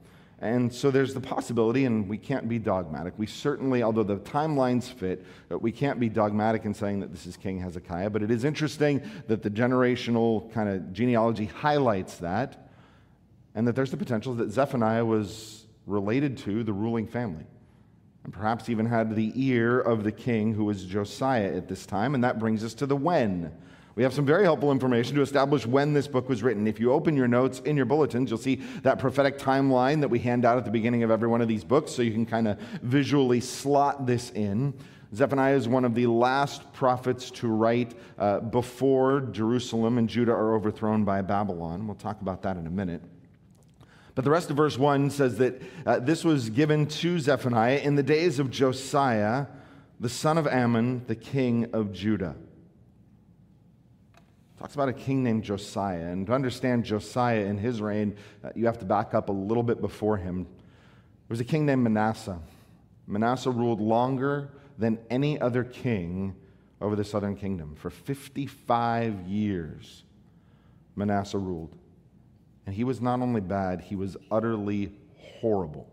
and 0.42 0.74
so 0.74 0.90
there's 0.90 1.14
the 1.14 1.20
possibility, 1.20 1.84
and 1.84 2.08
we 2.08 2.18
can't 2.18 2.48
be 2.48 2.58
dogmatic. 2.58 3.14
We 3.16 3.26
certainly, 3.26 3.84
although 3.84 4.02
the 4.02 4.16
timelines 4.16 4.92
fit, 4.92 5.24
uh, 5.52 5.56
we 5.56 5.70
can't 5.70 6.00
be 6.00 6.08
dogmatic 6.08 6.64
in 6.64 6.74
saying 6.74 6.98
that 6.98 7.12
this 7.12 7.26
is 7.28 7.36
King 7.36 7.60
Hezekiah. 7.60 8.10
But 8.10 8.24
it 8.24 8.30
is 8.32 8.42
interesting 8.42 9.08
that 9.28 9.44
the 9.44 9.50
generational 9.50 10.52
kind 10.52 10.68
of 10.68 10.92
genealogy 10.92 11.44
highlights 11.44 12.16
that, 12.16 12.68
and 13.54 13.68
that 13.68 13.76
there's 13.76 13.92
the 13.92 13.96
potential 13.96 14.34
that 14.34 14.50
Zephaniah 14.50 15.04
was 15.04 15.64
related 15.86 16.36
to 16.38 16.64
the 16.64 16.72
ruling 16.72 17.06
family, 17.06 17.46
and 18.24 18.32
perhaps 18.32 18.68
even 18.68 18.86
had 18.86 19.14
the 19.14 19.32
ear 19.36 19.78
of 19.78 20.02
the 20.02 20.12
king 20.12 20.54
who 20.54 20.64
was 20.64 20.84
Josiah 20.84 21.54
at 21.54 21.68
this 21.68 21.86
time. 21.86 22.16
And 22.16 22.24
that 22.24 22.40
brings 22.40 22.64
us 22.64 22.74
to 22.74 22.86
the 22.86 22.96
when. 22.96 23.52
We 23.94 24.02
have 24.04 24.14
some 24.14 24.24
very 24.24 24.44
helpful 24.44 24.72
information 24.72 25.16
to 25.16 25.22
establish 25.22 25.66
when 25.66 25.92
this 25.92 26.08
book 26.08 26.28
was 26.28 26.42
written. 26.42 26.66
If 26.66 26.80
you 26.80 26.92
open 26.92 27.14
your 27.14 27.28
notes 27.28 27.60
in 27.60 27.76
your 27.76 27.84
bulletins, 27.84 28.30
you'll 28.30 28.38
see 28.38 28.62
that 28.82 28.98
prophetic 28.98 29.38
timeline 29.38 30.00
that 30.00 30.08
we 30.08 30.18
hand 30.18 30.46
out 30.46 30.56
at 30.56 30.64
the 30.64 30.70
beginning 30.70 31.02
of 31.02 31.10
every 31.10 31.28
one 31.28 31.42
of 31.42 31.48
these 31.48 31.62
books, 31.62 31.92
so 31.92 32.00
you 32.00 32.12
can 32.12 32.24
kind 32.24 32.48
of 32.48 32.58
visually 32.82 33.40
slot 33.40 34.06
this 34.06 34.30
in. 34.30 34.72
Zephaniah 35.14 35.56
is 35.56 35.68
one 35.68 35.84
of 35.84 35.94
the 35.94 36.06
last 36.06 36.72
prophets 36.72 37.30
to 37.32 37.48
write 37.48 37.94
uh, 38.18 38.40
before 38.40 39.20
Jerusalem 39.20 39.98
and 39.98 40.08
Judah 40.08 40.32
are 40.32 40.54
overthrown 40.54 41.04
by 41.04 41.20
Babylon. 41.20 41.86
We'll 41.86 41.96
talk 41.96 42.22
about 42.22 42.40
that 42.42 42.56
in 42.56 42.66
a 42.66 42.70
minute. 42.70 43.02
But 44.14 44.24
the 44.24 44.30
rest 44.30 44.48
of 44.48 44.56
verse 44.56 44.78
1 44.78 45.10
says 45.10 45.36
that 45.36 45.60
uh, 45.84 45.98
this 45.98 46.24
was 46.24 46.48
given 46.48 46.86
to 46.86 47.18
Zephaniah 47.18 47.78
in 47.78 47.96
the 47.96 48.02
days 48.02 48.38
of 48.38 48.50
Josiah, 48.50 49.46
the 50.00 50.08
son 50.08 50.38
of 50.38 50.46
Amon, 50.46 51.02
the 51.08 51.14
king 51.14 51.68
of 51.74 51.92
Judah 51.92 52.36
talks 54.62 54.74
about 54.74 54.88
a 54.88 54.92
king 54.92 55.24
named 55.24 55.42
Josiah. 55.42 56.06
And 56.06 56.24
to 56.28 56.32
understand 56.32 56.84
Josiah 56.84 57.46
in 57.46 57.58
his 57.58 57.82
reign, 57.82 58.14
uh, 58.44 58.50
you 58.54 58.66
have 58.66 58.78
to 58.78 58.84
back 58.84 59.12
up 59.12 59.28
a 59.28 59.32
little 59.32 59.64
bit 59.64 59.80
before 59.80 60.16
him. 60.16 60.44
There 60.44 61.30
was 61.30 61.40
a 61.40 61.44
king 61.44 61.66
named 61.66 61.82
Manasseh. 61.82 62.38
Manasseh 63.08 63.50
ruled 63.50 63.80
longer 63.80 64.50
than 64.78 65.00
any 65.10 65.40
other 65.40 65.64
king 65.64 66.36
over 66.80 66.94
the 66.94 67.02
southern 67.02 67.34
kingdom. 67.34 67.74
For 67.74 67.90
55 67.90 69.22
years, 69.22 70.04
Manasseh 70.94 71.38
ruled. 71.38 71.74
And 72.64 72.72
he 72.72 72.84
was 72.84 73.00
not 73.00 73.18
only 73.18 73.40
bad, 73.40 73.80
he 73.80 73.96
was 73.96 74.16
utterly 74.30 74.92
horrible. 75.40 75.88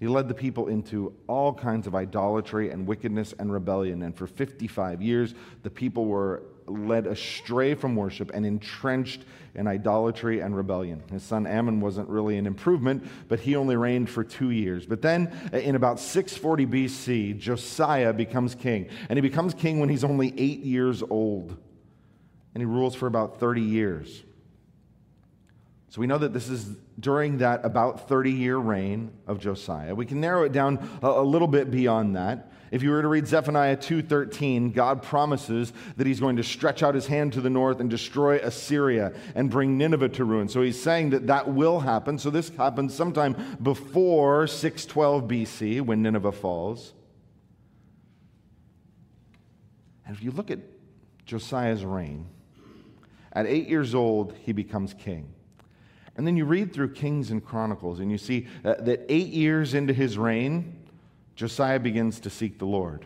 He 0.00 0.08
led 0.08 0.26
the 0.26 0.34
people 0.34 0.66
into 0.66 1.14
all 1.28 1.54
kinds 1.54 1.86
of 1.86 1.94
idolatry 1.94 2.70
and 2.70 2.88
wickedness 2.88 3.34
and 3.38 3.52
rebellion. 3.52 4.02
And 4.02 4.16
for 4.16 4.26
55 4.26 5.00
years, 5.00 5.36
the 5.62 5.70
people 5.70 6.06
were 6.06 6.42
led 6.66 7.06
astray 7.06 7.74
from 7.74 7.96
worship 7.96 8.30
and 8.34 8.44
entrenched 8.46 9.24
in 9.54 9.66
idolatry 9.66 10.40
and 10.40 10.56
rebellion. 10.56 11.02
His 11.10 11.22
son 11.22 11.46
Amon 11.46 11.80
wasn't 11.80 12.08
really 12.08 12.36
an 12.38 12.46
improvement, 12.46 13.06
but 13.28 13.40
he 13.40 13.56
only 13.56 13.76
reigned 13.76 14.10
for 14.10 14.24
two 14.24 14.50
years. 14.50 14.86
But 14.86 15.02
then, 15.02 15.32
uh, 15.52 15.58
in 15.58 15.76
about 15.76 16.00
640 16.00 16.66
BC, 16.66 17.38
Josiah 17.38 18.12
becomes 18.12 18.54
king. 18.54 18.88
And 19.08 19.16
he 19.16 19.20
becomes 19.20 19.54
king 19.54 19.78
when 19.78 19.88
he's 19.88 20.04
only 20.04 20.34
eight 20.36 20.60
years 20.60 21.02
old. 21.02 21.56
And 22.54 22.60
he 22.60 22.64
rules 22.64 22.94
for 22.94 23.06
about 23.06 23.38
30 23.38 23.60
years. 23.60 24.24
So 25.94 26.00
we 26.00 26.08
know 26.08 26.18
that 26.18 26.32
this 26.32 26.48
is 26.48 26.76
during 26.98 27.38
that 27.38 27.64
about 27.64 28.08
30 28.08 28.32
year 28.32 28.56
reign 28.56 29.12
of 29.28 29.38
Josiah. 29.38 29.94
We 29.94 30.06
can 30.06 30.20
narrow 30.20 30.42
it 30.42 30.50
down 30.50 30.88
a, 31.02 31.22
little 31.22 31.46
bit 31.46 31.70
beyond 31.70 32.16
that. 32.16 32.50
If 32.74 32.82
you 32.82 32.90
were 32.90 33.02
to 33.02 33.06
read 33.06 33.28
Zephaniah 33.28 33.76
2:13, 33.76 34.72
God 34.72 35.00
promises 35.00 35.72
that 35.96 36.08
he's 36.08 36.18
going 36.18 36.34
to 36.38 36.42
stretch 36.42 36.82
out 36.82 36.96
his 36.96 37.06
hand 37.06 37.32
to 37.34 37.40
the 37.40 37.48
north 37.48 37.78
and 37.78 37.88
destroy 37.88 38.38
Assyria 38.38 39.12
and 39.36 39.48
bring 39.48 39.78
Nineveh 39.78 40.08
to 40.08 40.24
ruin. 40.24 40.48
So 40.48 40.60
he's 40.60 40.82
saying 40.82 41.10
that 41.10 41.28
that 41.28 41.54
will 41.54 41.78
happen. 41.78 42.18
So 42.18 42.30
this 42.30 42.48
happens 42.48 42.92
sometime 42.92 43.58
before 43.62 44.48
612 44.48 45.22
BC 45.22 45.80
when 45.82 46.02
Nineveh 46.02 46.32
falls. 46.32 46.94
And 50.04 50.16
if 50.16 50.24
you 50.24 50.32
look 50.32 50.50
at 50.50 50.58
Josiah's 51.26 51.84
reign, 51.84 52.26
at 53.32 53.46
8 53.46 53.68
years 53.68 53.94
old 53.94 54.34
he 54.42 54.50
becomes 54.50 54.94
king. 54.94 55.32
And 56.16 56.26
then 56.26 56.36
you 56.36 56.44
read 56.44 56.72
through 56.72 56.94
Kings 56.94 57.30
and 57.30 57.44
Chronicles 57.44 58.00
and 58.00 58.10
you 58.10 58.18
see 58.18 58.48
uh, 58.64 58.74
that 58.80 59.06
8 59.08 59.28
years 59.28 59.74
into 59.74 59.92
his 59.92 60.18
reign, 60.18 60.83
Josiah 61.34 61.80
begins 61.80 62.20
to 62.20 62.30
seek 62.30 62.58
the 62.58 62.66
Lord. 62.66 63.04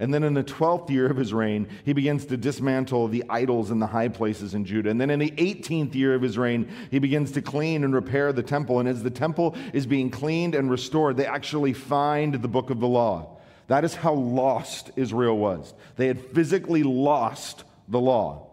And 0.00 0.12
then 0.12 0.24
in 0.24 0.34
the 0.34 0.42
12th 0.42 0.90
year 0.90 1.06
of 1.06 1.16
his 1.16 1.32
reign, 1.32 1.68
he 1.84 1.92
begins 1.92 2.26
to 2.26 2.36
dismantle 2.36 3.08
the 3.08 3.24
idols 3.30 3.70
in 3.70 3.78
the 3.78 3.86
high 3.86 4.08
places 4.08 4.54
in 4.54 4.64
Judah. 4.64 4.90
And 4.90 5.00
then 5.00 5.08
in 5.08 5.20
the 5.20 5.30
18th 5.30 5.94
year 5.94 6.14
of 6.14 6.22
his 6.22 6.36
reign, 6.36 6.68
he 6.90 6.98
begins 6.98 7.30
to 7.32 7.42
clean 7.42 7.84
and 7.84 7.94
repair 7.94 8.32
the 8.32 8.42
temple. 8.42 8.80
And 8.80 8.88
as 8.88 9.02
the 9.02 9.10
temple 9.10 9.54
is 9.72 9.86
being 9.86 10.10
cleaned 10.10 10.56
and 10.56 10.68
restored, 10.68 11.16
they 11.16 11.26
actually 11.26 11.72
find 11.72 12.34
the 12.34 12.48
book 12.48 12.70
of 12.70 12.80
the 12.80 12.88
law. 12.88 13.38
That 13.68 13.84
is 13.84 13.94
how 13.94 14.14
lost 14.14 14.90
Israel 14.96 15.38
was. 15.38 15.72
They 15.96 16.08
had 16.08 16.20
physically 16.20 16.82
lost 16.82 17.64
the 17.88 18.00
law. 18.00 18.48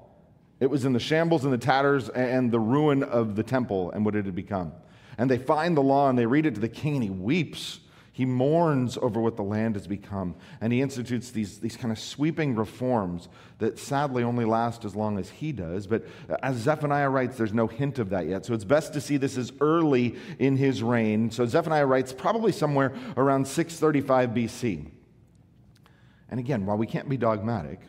It 0.60 0.70
was 0.70 0.86
in 0.86 0.94
the 0.94 1.00
shambles 1.00 1.44
and 1.44 1.52
the 1.52 1.58
tatters 1.58 2.08
and 2.10 2.52
the 2.52 2.60
ruin 2.60 3.02
of 3.02 3.36
the 3.36 3.44
temple 3.44 3.90
and 3.92 4.06
what 4.06 4.16
it 4.16 4.26
had 4.26 4.36
become. 4.36 4.74
And 5.18 5.30
they 5.30 5.40
find 5.40 5.76
the 5.76 5.82
law 5.82 6.08
and 6.08 6.18
they 6.18 6.28
read 6.28 6.46
it 6.46 6.54
to 6.54 6.62
the 6.62 6.70
king, 6.70 6.96
and 6.96 7.04
he 7.04 7.10
weeps 7.10 7.80
he 8.14 8.26
mourns 8.26 8.98
over 8.98 9.22
what 9.22 9.38
the 9.38 9.44
land 9.44 9.76
has 9.76 9.88
become, 9.88 10.36
and 10.60 10.74
he 10.74 10.82
institutes 10.82 11.32
these, 11.32 11.60
these 11.60 11.78
kind 11.78 11.94
of 11.94 12.00
sweeping 12.00 12.56
reforms 12.56 13.30
that 13.60 13.80
sadly 13.80 14.22
only 14.22 14.44
last 14.44 14.84
as 14.84 14.96
long 14.96 15.18
as 15.18 15.30
he 15.30 15.54
does. 15.54 15.88
But 15.88 16.06
as 16.44 16.58
Zephaniah 16.58 17.10
writes, 17.10 17.38
there's 17.38 17.54
no 17.54 17.68
hint 17.68 18.00
of 18.00 18.10
that 18.10 18.28
yet. 18.28 18.46
So 18.46 18.54
it's 18.54 18.66
best 18.66 18.92
to 18.94 19.02
see 19.02 19.16
this 19.16 19.38
as 19.38 19.54
early 19.62 20.16
in 20.40 20.58
his 20.58 20.84
reign. 20.84 21.32
So 21.32 21.46
Zephaniah 21.46 21.86
writes 21.86 22.12
probably 22.12 22.52
somewhere 22.52 22.94
around 23.16 23.48
635 23.48 24.32
BC. 24.32 24.92
And 26.30 26.40
again, 26.40 26.66
while 26.66 26.78
we 26.78 26.88
can't 26.88 27.08
be 27.08 27.18
dogmatic, 27.18 27.80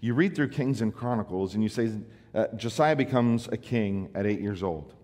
you 0.00 0.14
read 0.14 0.36
through 0.36 0.48
Kings 0.48 0.82
and 0.82 0.94
Chronicles 0.94 1.54
and 1.54 1.62
you 1.64 1.68
say 1.68 1.90
uh, 2.34 2.46
Josiah 2.56 2.96
becomes 2.96 3.48
a 3.48 3.56
king 3.56 4.08
at 4.14 4.24
eight 4.24 4.40
years 4.40 4.62
old, 4.62 4.94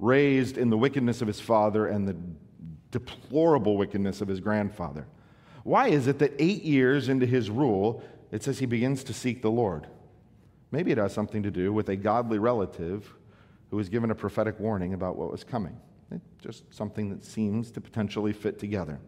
raised 0.00 0.58
in 0.58 0.68
the 0.68 0.76
wickedness 0.76 1.22
of 1.22 1.28
his 1.28 1.40
father 1.40 1.86
and 1.86 2.08
the 2.08 2.16
deplorable 2.90 3.76
wickedness 3.76 4.20
of 4.20 4.28
his 4.28 4.40
grandfather. 4.40 5.06
Why 5.64 5.88
is 5.88 6.06
it 6.06 6.18
that 6.20 6.32
eight 6.38 6.62
years 6.62 7.08
into 7.08 7.26
his 7.26 7.50
rule, 7.50 8.02
it 8.30 8.42
says 8.42 8.58
he 8.58 8.66
begins 8.66 9.04
to 9.04 9.12
seek 9.12 9.42
the 9.42 9.50
Lord? 9.50 9.86
Maybe 10.70 10.90
it 10.90 10.98
has 10.98 11.12
something 11.12 11.42
to 11.42 11.50
do 11.50 11.72
with 11.72 11.88
a 11.88 11.96
godly 11.96 12.38
relative 12.38 13.12
who 13.70 13.76
was 13.76 13.88
given 13.88 14.10
a 14.10 14.14
prophetic 14.14 14.58
warning 14.58 14.94
about 14.94 15.16
what 15.16 15.30
was 15.30 15.44
coming. 15.44 15.76
It's 16.10 16.24
just 16.42 16.74
something 16.74 17.10
that 17.10 17.24
seems 17.24 17.70
to 17.72 17.80
potentially 17.80 18.32
fit 18.32 18.58
together. 18.58 18.98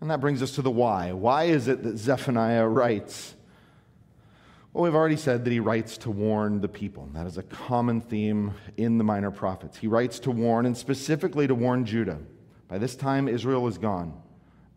And 0.00 0.10
that 0.10 0.20
brings 0.20 0.42
us 0.42 0.52
to 0.52 0.62
the 0.62 0.70
why. 0.70 1.12
Why 1.12 1.44
is 1.44 1.68
it 1.68 1.82
that 1.82 1.96
Zephaniah 1.96 2.66
writes? 2.66 3.34
Well, 4.72 4.84
we've 4.84 4.94
already 4.94 5.16
said 5.16 5.44
that 5.44 5.50
he 5.50 5.60
writes 5.60 5.98
to 5.98 6.10
warn 6.10 6.60
the 6.60 6.68
people. 6.68 7.08
That 7.12 7.26
is 7.26 7.38
a 7.38 7.42
common 7.42 8.00
theme 8.00 8.54
in 8.76 8.98
the 8.98 9.04
minor 9.04 9.30
prophets. 9.30 9.78
He 9.78 9.86
writes 9.86 10.18
to 10.20 10.30
warn, 10.30 10.64
and 10.66 10.76
specifically 10.76 11.46
to 11.46 11.54
warn 11.54 11.84
Judah. 11.84 12.18
By 12.72 12.78
this 12.78 12.96
time, 12.96 13.28
Israel 13.28 13.68
is 13.68 13.76
gone. 13.76 14.14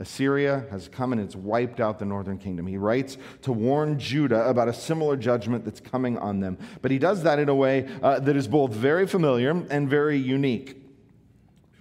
Assyria 0.01 0.65
has 0.69 0.89
come 0.89 1.13
and 1.13 1.21
it's 1.21 1.33
wiped 1.33 1.79
out 1.79 1.97
the 1.97 2.03
northern 2.03 2.37
kingdom. 2.37 2.67
He 2.67 2.75
writes 2.75 3.17
to 3.43 3.53
warn 3.53 3.97
Judah 3.97 4.49
about 4.49 4.67
a 4.67 4.73
similar 4.73 5.15
judgment 5.15 5.63
that's 5.63 5.79
coming 5.79 6.17
on 6.17 6.41
them. 6.41 6.57
But 6.81 6.91
he 6.91 6.99
does 6.99 7.23
that 7.23 7.39
in 7.39 7.47
a 7.47 7.55
way 7.55 7.87
uh, 8.03 8.19
that 8.19 8.35
is 8.35 8.49
both 8.49 8.71
very 8.73 9.07
familiar 9.07 9.51
and 9.69 9.89
very 9.89 10.17
unique. 10.17 10.75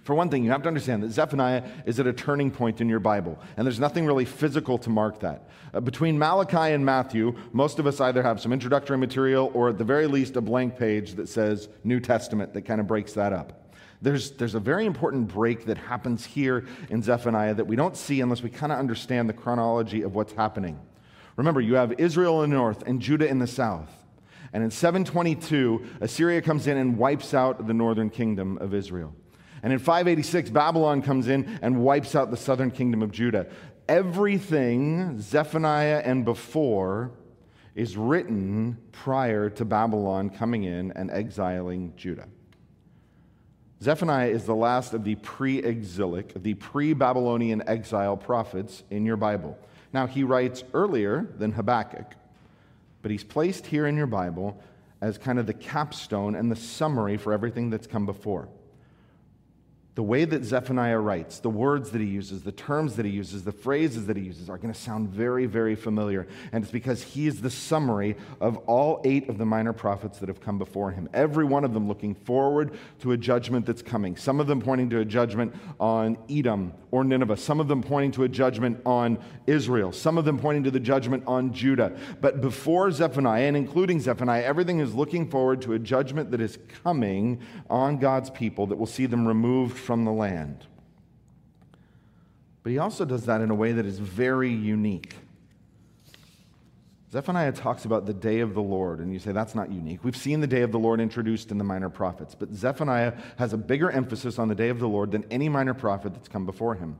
For 0.03 0.15
one 0.15 0.29
thing, 0.29 0.45
you 0.45 0.51
have 0.51 0.61
to 0.61 0.69
understand 0.69 1.03
that 1.03 1.11
Zephaniah 1.11 1.63
is 1.85 1.99
at 1.99 2.07
a 2.07 2.13
turning 2.13 2.49
point 2.49 2.79
in 2.79 2.87
your 2.87 3.01
Bible, 3.01 3.37
and 3.57 3.67
there's 3.67 3.81
nothing 3.81 4.05
really 4.05 4.23
physical 4.23 4.77
to 4.77 4.89
mark 4.89 5.19
that. 5.19 5.49
Uh, 5.73 5.81
between 5.81 6.17
Malachi 6.17 6.73
and 6.73 6.85
Matthew, 6.85 7.35
most 7.51 7.77
of 7.77 7.87
us 7.87 7.99
either 7.99 8.23
have 8.23 8.39
some 8.39 8.53
introductory 8.53 8.97
material 8.97 9.51
or 9.53 9.67
at 9.67 9.77
the 9.77 9.83
very 9.83 10.07
least 10.07 10.37
a 10.37 10.41
blank 10.41 10.77
page 10.77 11.15
that 11.15 11.27
says 11.27 11.67
New 11.83 11.99
Testament 11.99 12.53
that 12.53 12.61
kind 12.61 12.79
of 12.79 12.87
breaks 12.87 13.11
that 13.13 13.33
up. 13.33 13.64
There's, 14.01 14.31
there's 14.31 14.55
a 14.55 14.59
very 14.59 14.85
important 14.85 15.27
break 15.27 15.65
that 15.65 15.77
happens 15.77 16.25
here 16.25 16.65
in 16.89 17.01
Zephaniah 17.01 17.53
that 17.53 17.65
we 17.65 17.75
don't 17.75 17.95
see 17.95 18.21
unless 18.21 18.43
we 18.43 18.49
kind 18.49 18.71
of 18.71 18.79
understand 18.79 19.29
the 19.29 19.33
chronology 19.33 20.01
of 20.01 20.15
what's 20.15 20.33
happening. 20.33 20.79
Remember, 21.37 21.61
you 21.61 21.75
have 21.75 21.93
Israel 21.99 22.43
in 22.43 22.49
the 22.49 22.55
north 22.55 22.83
and 22.85 23.01
Judah 23.01 23.27
in 23.27 23.39
the 23.39 23.47
south. 23.47 23.91
And 24.53 24.63
in 24.63 24.71
722, 24.71 25.85
Assyria 26.01 26.41
comes 26.41 26.67
in 26.67 26.77
and 26.77 26.97
wipes 26.97 27.33
out 27.33 27.67
the 27.67 27.73
northern 27.73 28.09
kingdom 28.09 28.57
of 28.59 28.73
Israel. 28.73 29.13
And 29.63 29.73
in 29.73 29.79
586, 29.79 30.49
Babylon 30.51 31.01
comes 31.01 31.27
in 31.27 31.59
and 31.61 31.81
wipes 31.81 32.15
out 32.15 32.31
the 32.31 32.37
southern 32.37 32.71
kingdom 32.71 33.01
of 33.01 33.11
Judah. 33.11 33.47
Everything, 33.89 35.19
Zephaniah 35.19 36.01
and 36.05 36.23
before, 36.23 37.11
is 37.73 37.97
written 37.97 38.77
prior 38.91 39.49
to 39.49 39.65
Babylon 39.65 40.29
coming 40.29 40.63
in 40.63 40.91
and 40.93 41.11
exiling 41.11 41.93
Judah. 41.97 42.27
Zephaniah 43.81 44.29
is 44.29 44.45
the 44.45 44.55
last 44.55 44.93
of 44.93 45.03
the 45.03 45.15
pre 45.15 45.59
exilic, 45.59 46.41
the 46.41 46.53
pre 46.53 46.93
Babylonian 46.93 47.67
exile 47.67 48.17
prophets 48.17 48.83
in 48.89 49.05
your 49.05 49.17
Bible. 49.17 49.57
Now, 49.93 50.07
he 50.07 50.23
writes 50.23 50.63
earlier 50.73 51.27
than 51.37 51.51
Habakkuk, 51.51 52.13
but 53.01 53.11
he's 53.11 53.23
placed 53.23 53.65
here 53.65 53.87
in 53.87 53.95
your 53.95 54.07
Bible 54.07 54.61
as 55.01 55.17
kind 55.17 55.39
of 55.39 55.45
the 55.45 55.53
capstone 55.53 56.35
and 56.35 56.51
the 56.51 56.55
summary 56.55 57.17
for 57.17 57.33
everything 57.33 57.69
that's 57.69 57.87
come 57.87 58.05
before 58.05 58.47
the 59.95 60.03
way 60.03 60.25
that 60.25 60.43
Zephaniah 60.43 60.99
writes, 60.99 61.39
the 61.39 61.49
words 61.49 61.91
that 61.91 62.01
he 62.01 62.07
uses, 62.07 62.43
the 62.43 62.51
terms 62.51 62.97
that 62.97 63.05
he 63.05 63.11
uses, 63.11 63.45
the 63.45 63.53
phrases 63.53 64.07
that 64.07 64.17
he 64.17 64.23
uses 64.23 64.49
are 64.49 64.57
going 64.57 64.73
to 64.73 64.79
sound 64.79 65.07
very, 65.07 65.45
very 65.45 65.73
familiar. 65.73 66.27
And 66.51 66.65
it's 66.65 66.71
because 66.71 67.01
he 67.01 67.27
is 67.27 67.39
the 67.39 67.49
summary 67.49 68.17
of 68.41 68.57
all 68.67 69.01
eight 69.05 69.29
of 69.29 69.37
the 69.37 69.45
minor 69.45 69.71
prophets 69.71 70.19
that 70.19 70.27
have 70.27 70.41
come 70.41 70.57
before 70.57 70.91
him. 70.91 71.07
Every 71.13 71.45
one 71.45 71.63
of 71.63 71.73
them 71.73 71.87
looking 71.87 72.13
forward 72.13 72.77
to 72.99 73.13
a 73.13 73.17
judgment 73.17 73.65
that's 73.65 73.81
coming. 73.81 74.17
Some 74.17 74.41
of 74.41 74.47
them 74.47 74.61
pointing 74.61 74.89
to 74.89 74.99
a 74.99 75.05
judgment 75.05 75.55
on 75.79 76.17
Edom 76.29 76.73
or 76.91 77.05
Nineveh. 77.05 77.37
Some 77.37 77.61
of 77.61 77.69
them 77.69 77.81
pointing 77.81 78.11
to 78.13 78.23
a 78.23 78.29
judgment 78.29 78.81
on 78.85 79.17
Israel. 79.47 79.93
Some 79.93 80.17
of 80.17 80.25
them 80.25 80.37
pointing 80.37 80.65
to 80.65 80.71
the 80.71 80.79
judgment 80.79 81.23
on 81.25 81.53
Judah. 81.53 81.97
But 82.19 82.41
before 82.41 82.91
Zephaniah, 82.91 83.47
and 83.47 83.55
including 83.55 84.01
Zephaniah, 84.01 84.43
everything 84.43 84.81
is 84.81 84.93
looking 84.93 85.29
forward 85.29 85.61
to 85.61 85.71
a 85.71 85.79
judgment 85.79 86.31
that 86.31 86.41
is 86.41 86.59
coming 86.83 87.39
on 87.69 87.97
God's 87.97 88.29
people 88.29 88.67
that 88.67 88.77
will 88.77 88.85
see 88.85 89.05
them 89.05 89.25
removed 89.25 89.84
from 89.85 90.03
the 90.03 90.11
land. 90.11 90.65
But 92.63 92.71
he 92.71 92.79
also 92.79 93.05
does 93.05 93.27
that 93.27 93.41
in 93.41 93.51
a 93.51 93.55
way 93.55 93.73
that 93.73 93.85
is 93.85 93.99
very 93.99 94.51
unique. 94.51 95.15
Zephaniah 97.11 97.51
talks 97.51 97.85
about 97.85 98.05
the 98.05 98.13
day 98.13 98.39
of 98.39 98.55
the 98.55 98.61
Lord, 98.61 98.99
and 98.99 99.13
you 99.13 99.19
say 99.19 99.31
that's 99.31 99.55
not 99.55 99.71
unique. 99.71 100.03
We've 100.03 100.17
seen 100.17 100.41
the 100.41 100.47
day 100.47 100.63
of 100.63 100.71
the 100.71 100.79
Lord 100.79 100.99
introduced 100.99 101.51
in 101.51 101.57
the 101.57 101.63
minor 101.63 101.89
prophets, 101.89 102.35
but 102.35 102.53
Zephaniah 102.53 103.13
has 103.37 103.53
a 103.53 103.57
bigger 103.57 103.89
emphasis 103.89 104.37
on 104.39 104.49
the 104.49 104.55
day 104.55 104.69
of 104.69 104.79
the 104.79 104.87
Lord 104.87 105.11
than 105.11 105.23
any 105.31 105.47
minor 105.47 105.73
prophet 105.73 106.13
that's 106.13 106.27
come 106.27 106.45
before 106.45 106.75
him. 106.75 106.97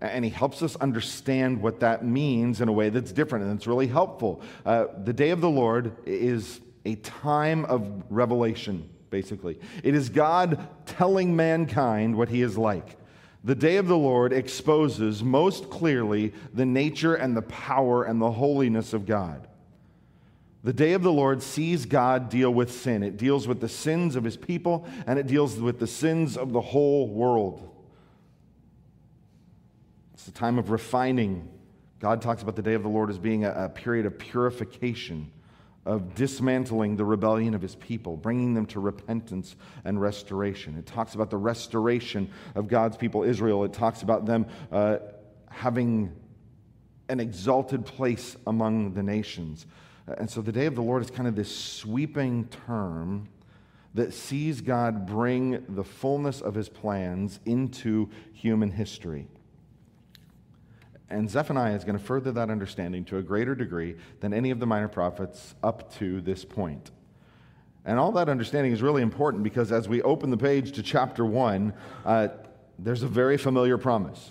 And 0.00 0.24
he 0.24 0.30
helps 0.30 0.62
us 0.62 0.76
understand 0.76 1.60
what 1.60 1.80
that 1.80 2.04
means 2.04 2.60
in 2.60 2.68
a 2.68 2.72
way 2.72 2.88
that's 2.88 3.12
different, 3.12 3.44
and 3.44 3.54
it's 3.56 3.66
really 3.66 3.88
helpful. 3.88 4.40
Uh, 4.64 4.86
the 5.04 5.12
day 5.12 5.30
of 5.30 5.40
the 5.40 5.50
Lord 5.50 5.96
is 6.06 6.60
a 6.86 6.94
time 6.94 7.64
of 7.66 8.04
revelation 8.08 8.88
basically. 9.12 9.60
It 9.84 9.94
is 9.94 10.08
God 10.08 10.66
telling 10.86 11.36
mankind 11.36 12.16
what 12.16 12.30
he 12.30 12.42
is 12.42 12.58
like. 12.58 12.96
The 13.44 13.54
day 13.54 13.76
of 13.76 13.86
the 13.86 13.96
Lord 13.96 14.32
exposes 14.32 15.22
most 15.22 15.70
clearly 15.70 16.32
the 16.54 16.66
nature 16.66 17.14
and 17.14 17.36
the 17.36 17.42
power 17.42 18.02
and 18.02 18.20
the 18.20 18.32
holiness 18.32 18.92
of 18.92 19.06
God. 19.06 19.46
The 20.64 20.72
day 20.72 20.94
of 20.94 21.02
the 21.02 21.12
Lord 21.12 21.42
sees 21.42 21.86
God 21.86 22.30
deal 22.30 22.52
with 22.52 22.72
sin. 22.72 23.02
It 23.02 23.16
deals 23.16 23.46
with 23.46 23.60
the 23.60 23.68
sins 23.68 24.16
of 24.16 24.24
his 24.24 24.36
people 24.36 24.86
and 25.06 25.18
it 25.18 25.26
deals 25.26 25.56
with 25.56 25.78
the 25.78 25.86
sins 25.86 26.36
of 26.36 26.52
the 26.52 26.60
whole 26.60 27.08
world. 27.08 27.68
It's 30.14 30.28
a 30.28 30.32
time 30.32 30.58
of 30.58 30.70
refining. 30.70 31.48
God 31.98 32.22
talks 32.22 32.42
about 32.42 32.56
the 32.56 32.62
day 32.62 32.74
of 32.74 32.84
the 32.84 32.88
Lord 32.88 33.10
as 33.10 33.18
being 33.18 33.44
a, 33.44 33.52
a 33.52 33.68
period 33.68 34.06
of 34.06 34.18
purification 34.18 35.30
of 35.84 36.14
dismantling 36.14 36.96
the 36.96 37.04
rebellion 37.04 37.54
of 37.54 37.62
his 37.62 37.74
people, 37.76 38.16
bringing 38.16 38.54
them 38.54 38.66
to 38.66 38.80
repentance 38.80 39.56
and 39.84 40.00
restoration. 40.00 40.76
It 40.76 40.86
talks 40.86 41.14
about 41.14 41.30
the 41.30 41.36
restoration 41.36 42.30
of 42.54 42.68
God's 42.68 42.96
people, 42.96 43.24
Israel. 43.24 43.64
It 43.64 43.72
talks 43.72 44.02
about 44.02 44.24
them 44.24 44.46
uh, 44.70 44.98
having 45.50 46.14
an 47.08 47.18
exalted 47.18 47.84
place 47.84 48.36
among 48.46 48.94
the 48.94 49.02
nations. 49.02 49.66
And 50.06 50.30
so 50.30 50.40
the 50.40 50.52
day 50.52 50.66
of 50.66 50.74
the 50.74 50.82
Lord 50.82 51.02
is 51.02 51.10
kind 51.10 51.28
of 51.28 51.34
this 51.34 51.54
sweeping 51.54 52.46
term 52.66 53.28
that 53.94 54.14
sees 54.14 54.60
God 54.60 55.06
bring 55.06 55.64
the 55.68 55.84
fullness 55.84 56.40
of 56.40 56.54
his 56.54 56.68
plans 56.68 57.40
into 57.44 58.08
human 58.32 58.70
history. 58.70 59.26
And 61.12 61.28
Zephaniah 61.28 61.74
is 61.74 61.84
going 61.84 61.98
to 61.98 62.04
further 62.04 62.32
that 62.32 62.48
understanding 62.48 63.04
to 63.06 63.18
a 63.18 63.22
greater 63.22 63.54
degree 63.54 63.96
than 64.20 64.32
any 64.32 64.50
of 64.50 64.58
the 64.60 64.66
minor 64.66 64.88
prophets 64.88 65.54
up 65.62 65.94
to 65.98 66.22
this 66.22 66.44
point. 66.44 66.90
And 67.84 67.98
all 67.98 68.12
that 68.12 68.28
understanding 68.28 68.72
is 68.72 68.80
really 68.80 69.02
important 69.02 69.42
because 69.42 69.72
as 69.72 69.88
we 69.88 70.00
open 70.02 70.30
the 70.30 70.36
page 70.36 70.72
to 70.72 70.82
chapter 70.82 71.26
1, 71.26 71.74
uh, 72.06 72.28
there's 72.78 73.02
a 73.02 73.08
very 73.08 73.36
familiar 73.36 73.76
promise 73.76 74.30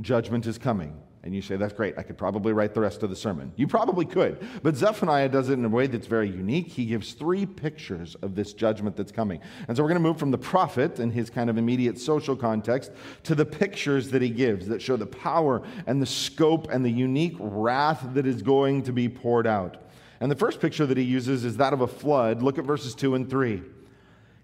judgment 0.00 0.46
is 0.46 0.58
coming. 0.58 0.96
And 1.24 1.34
you 1.34 1.42
say, 1.42 1.56
that's 1.56 1.72
great. 1.72 1.98
I 1.98 2.02
could 2.02 2.16
probably 2.16 2.52
write 2.52 2.74
the 2.74 2.80
rest 2.80 3.02
of 3.02 3.10
the 3.10 3.16
sermon. 3.16 3.52
You 3.56 3.66
probably 3.66 4.04
could. 4.04 4.38
But 4.62 4.76
Zephaniah 4.76 5.28
does 5.28 5.48
it 5.48 5.54
in 5.54 5.64
a 5.64 5.68
way 5.68 5.88
that's 5.88 6.06
very 6.06 6.28
unique. 6.28 6.68
He 6.68 6.86
gives 6.86 7.12
three 7.12 7.44
pictures 7.44 8.14
of 8.22 8.36
this 8.36 8.52
judgment 8.52 8.96
that's 8.96 9.10
coming. 9.10 9.40
And 9.66 9.76
so 9.76 9.82
we're 9.82 9.88
going 9.88 10.00
to 10.00 10.08
move 10.08 10.18
from 10.18 10.30
the 10.30 10.38
prophet 10.38 11.00
and 11.00 11.12
his 11.12 11.28
kind 11.28 11.50
of 11.50 11.58
immediate 11.58 11.98
social 11.98 12.36
context 12.36 12.92
to 13.24 13.34
the 13.34 13.44
pictures 13.44 14.10
that 14.10 14.22
he 14.22 14.30
gives 14.30 14.68
that 14.68 14.80
show 14.80 14.96
the 14.96 15.06
power 15.06 15.62
and 15.86 16.00
the 16.00 16.06
scope 16.06 16.70
and 16.70 16.84
the 16.84 16.90
unique 16.90 17.36
wrath 17.40 18.06
that 18.14 18.26
is 18.26 18.40
going 18.40 18.84
to 18.84 18.92
be 18.92 19.08
poured 19.08 19.46
out. 19.46 19.76
And 20.20 20.30
the 20.30 20.36
first 20.36 20.60
picture 20.60 20.86
that 20.86 20.96
he 20.96 21.04
uses 21.04 21.44
is 21.44 21.56
that 21.56 21.72
of 21.72 21.80
a 21.80 21.88
flood. 21.88 22.42
Look 22.42 22.58
at 22.58 22.64
verses 22.64 22.94
2 22.94 23.16
and 23.16 23.28
3. 23.28 23.62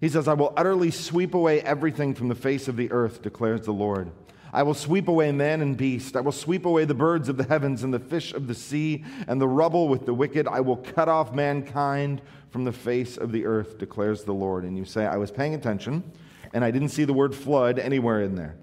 He 0.00 0.08
says, 0.08 0.26
I 0.26 0.34
will 0.34 0.52
utterly 0.56 0.90
sweep 0.90 1.34
away 1.34 1.60
everything 1.62 2.14
from 2.14 2.28
the 2.28 2.34
face 2.34 2.66
of 2.68 2.76
the 2.76 2.90
earth, 2.90 3.22
declares 3.22 3.62
the 3.62 3.72
Lord. 3.72 4.10
I 4.54 4.62
will 4.62 4.74
sweep 4.74 5.08
away 5.08 5.32
man 5.32 5.60
and 5.60 5.76
beast. 5.76 6.14
I 6.14 6.20
will 6.20 6.30
sweep 6.30 6.64
away 6.64 6.84
the 6.84 6.94
birds 6.94 7.28
of 7.28 7.36
the 7.36 7.42
heavens 7.42 7.82
and 7.82 7.92
the 7.92 7.98
fish 7.98 8.32
of 8.32 8.46
the 8.46 8.54
sea 8.54 9.04
and 9.26 9.40
the 9.40 9.48
rubble 9.48 9.88
with 9.88 10.06
the 10.06 10.14
wicked. 10.14 10.46
I 10.46 10.60
will 10.60 10.76
cut 10.76 11.08
off 11.08 11.34
mankind 11.34 12.22
from 12.50 12.62
the 12.62 12.72
face 12.72 13.16
of 13.16 13.32
the 13.32 13.46
earth, 13.46 13.78
declares 13.78 14.22
the 14.22 14.32
Lord. 14.32 14.62
And 14.62 14.78
you 14.78 14.84
say, 14.84 15.06
I 15.06 15.16
was 15.16 15.32
paying 15.32 15.54
attention 15.54 16.04
and 16.52 16.64
I 16.64 16.70
didn't 16.70 16.90
see 16.90 17.02
the 17.02 17.12
word 17.12 17.34
flood 17.34 17.80
anywhere 17.80 18.22
in 18.22 18.36
there. 18.36 18.54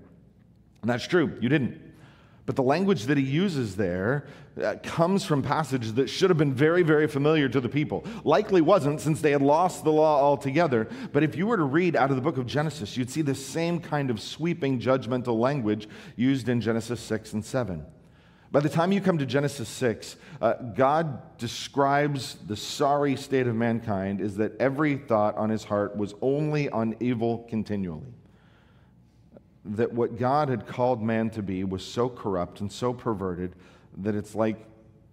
And 0.81 0.89
that's 0.89 1.05
true, 1.05 1.37
you 1.41 1.49
didn't. 1.49 1.79
But 2.45 2.55
the 2.55 2.63
language 2.63 3.03
that 3.03 3.17
he 3.17 3.23
uses 3.23 3.75
there 3.75 4.27
comes 4.83 5.25
from 5.25 5.41
passages 5.41 5.93
that 5.93 6.09
should 6.09 6.29
have 6.29 6.37
been 6.37 6.53
very, 6.53 6.83
very 6.83 7.07
familiar 7.07 7.47
to 7.49 7.61
the 7.61 7.69
people. 7.69 8.05
Likely 8.23 8.61
wasn't, 8.61 8.99
since 8.99 9.21
they 9.21 9.31
had 9.31 9.41
lost 9.41 9.83
the 9.83 9.91
law 9.91 10.21
altogether. 10.21 10.89
But 11.13 11.23
if 11.23 11.35
you 11.35 11.47
were 11.47 11.57
to 11.57 11.63
read 11.63 11.95
out 11.95 12.09
of 12.09 12.15
the 12.15 12.21
book 12.21 12.37
of 12.37 12.45
Genesis, 12.45 12.97
you'd 12.97 13.09
see 13.09 13.21
the 13.21 13.35
same 13.35 13.79
kind 13.79 14.09
of 14.09 14.19
sweeping 14.19 14.79
judgmental 14.79 15.39
language 15.39 15.87
used 16.15 16.49
in 16.49 16.59
Genesis 16.59 16.99
6 16.99 17.33
and 17.33 17.45
7. 17.45 17.85
By 18.51 18.59
the 18.59 18.67
time 18.67 18.91
you 18.91 18.99
come 18.99 19.17
to 19.17 19.25
Genesis 19.25 19.69
6, 19.69 20.17
uh, 20.41 20.53
God 20.75 21.37
describes 21.37 22.35
the 22.45 22.57
sorry 22.57 23.15
state 23.15 23.47
of 23.47 23.55
mankind 23.55 24.19
is 24.19 24.35
that 24.37 24.59
every 24.59 24.97
thought 24.97 25.37
on 25.37 25.49
his 25.49 25.63
heart 25.63 25.95
was 25.95 26.13
only 26.21 26.67
on 26.69 26.95
evil 26.99 27.45
continually 27.49 28.13
that 29.63 29.93
what 29.93 30.17
God 30.17 30.49
had 30.49 30.65
called 30.65 31.01
man 31.01 31.29
to 31.31 31.43
be 31.43 31.63
was 31.63 31.83
so 31.83 32.09
corrupt 32.09 32.61
and 32.61 32.71
so 32.71 32.93
perverted 32.93 33.55
that 33.97 34.15
it's 34.15 34.35
like 34.35 34.65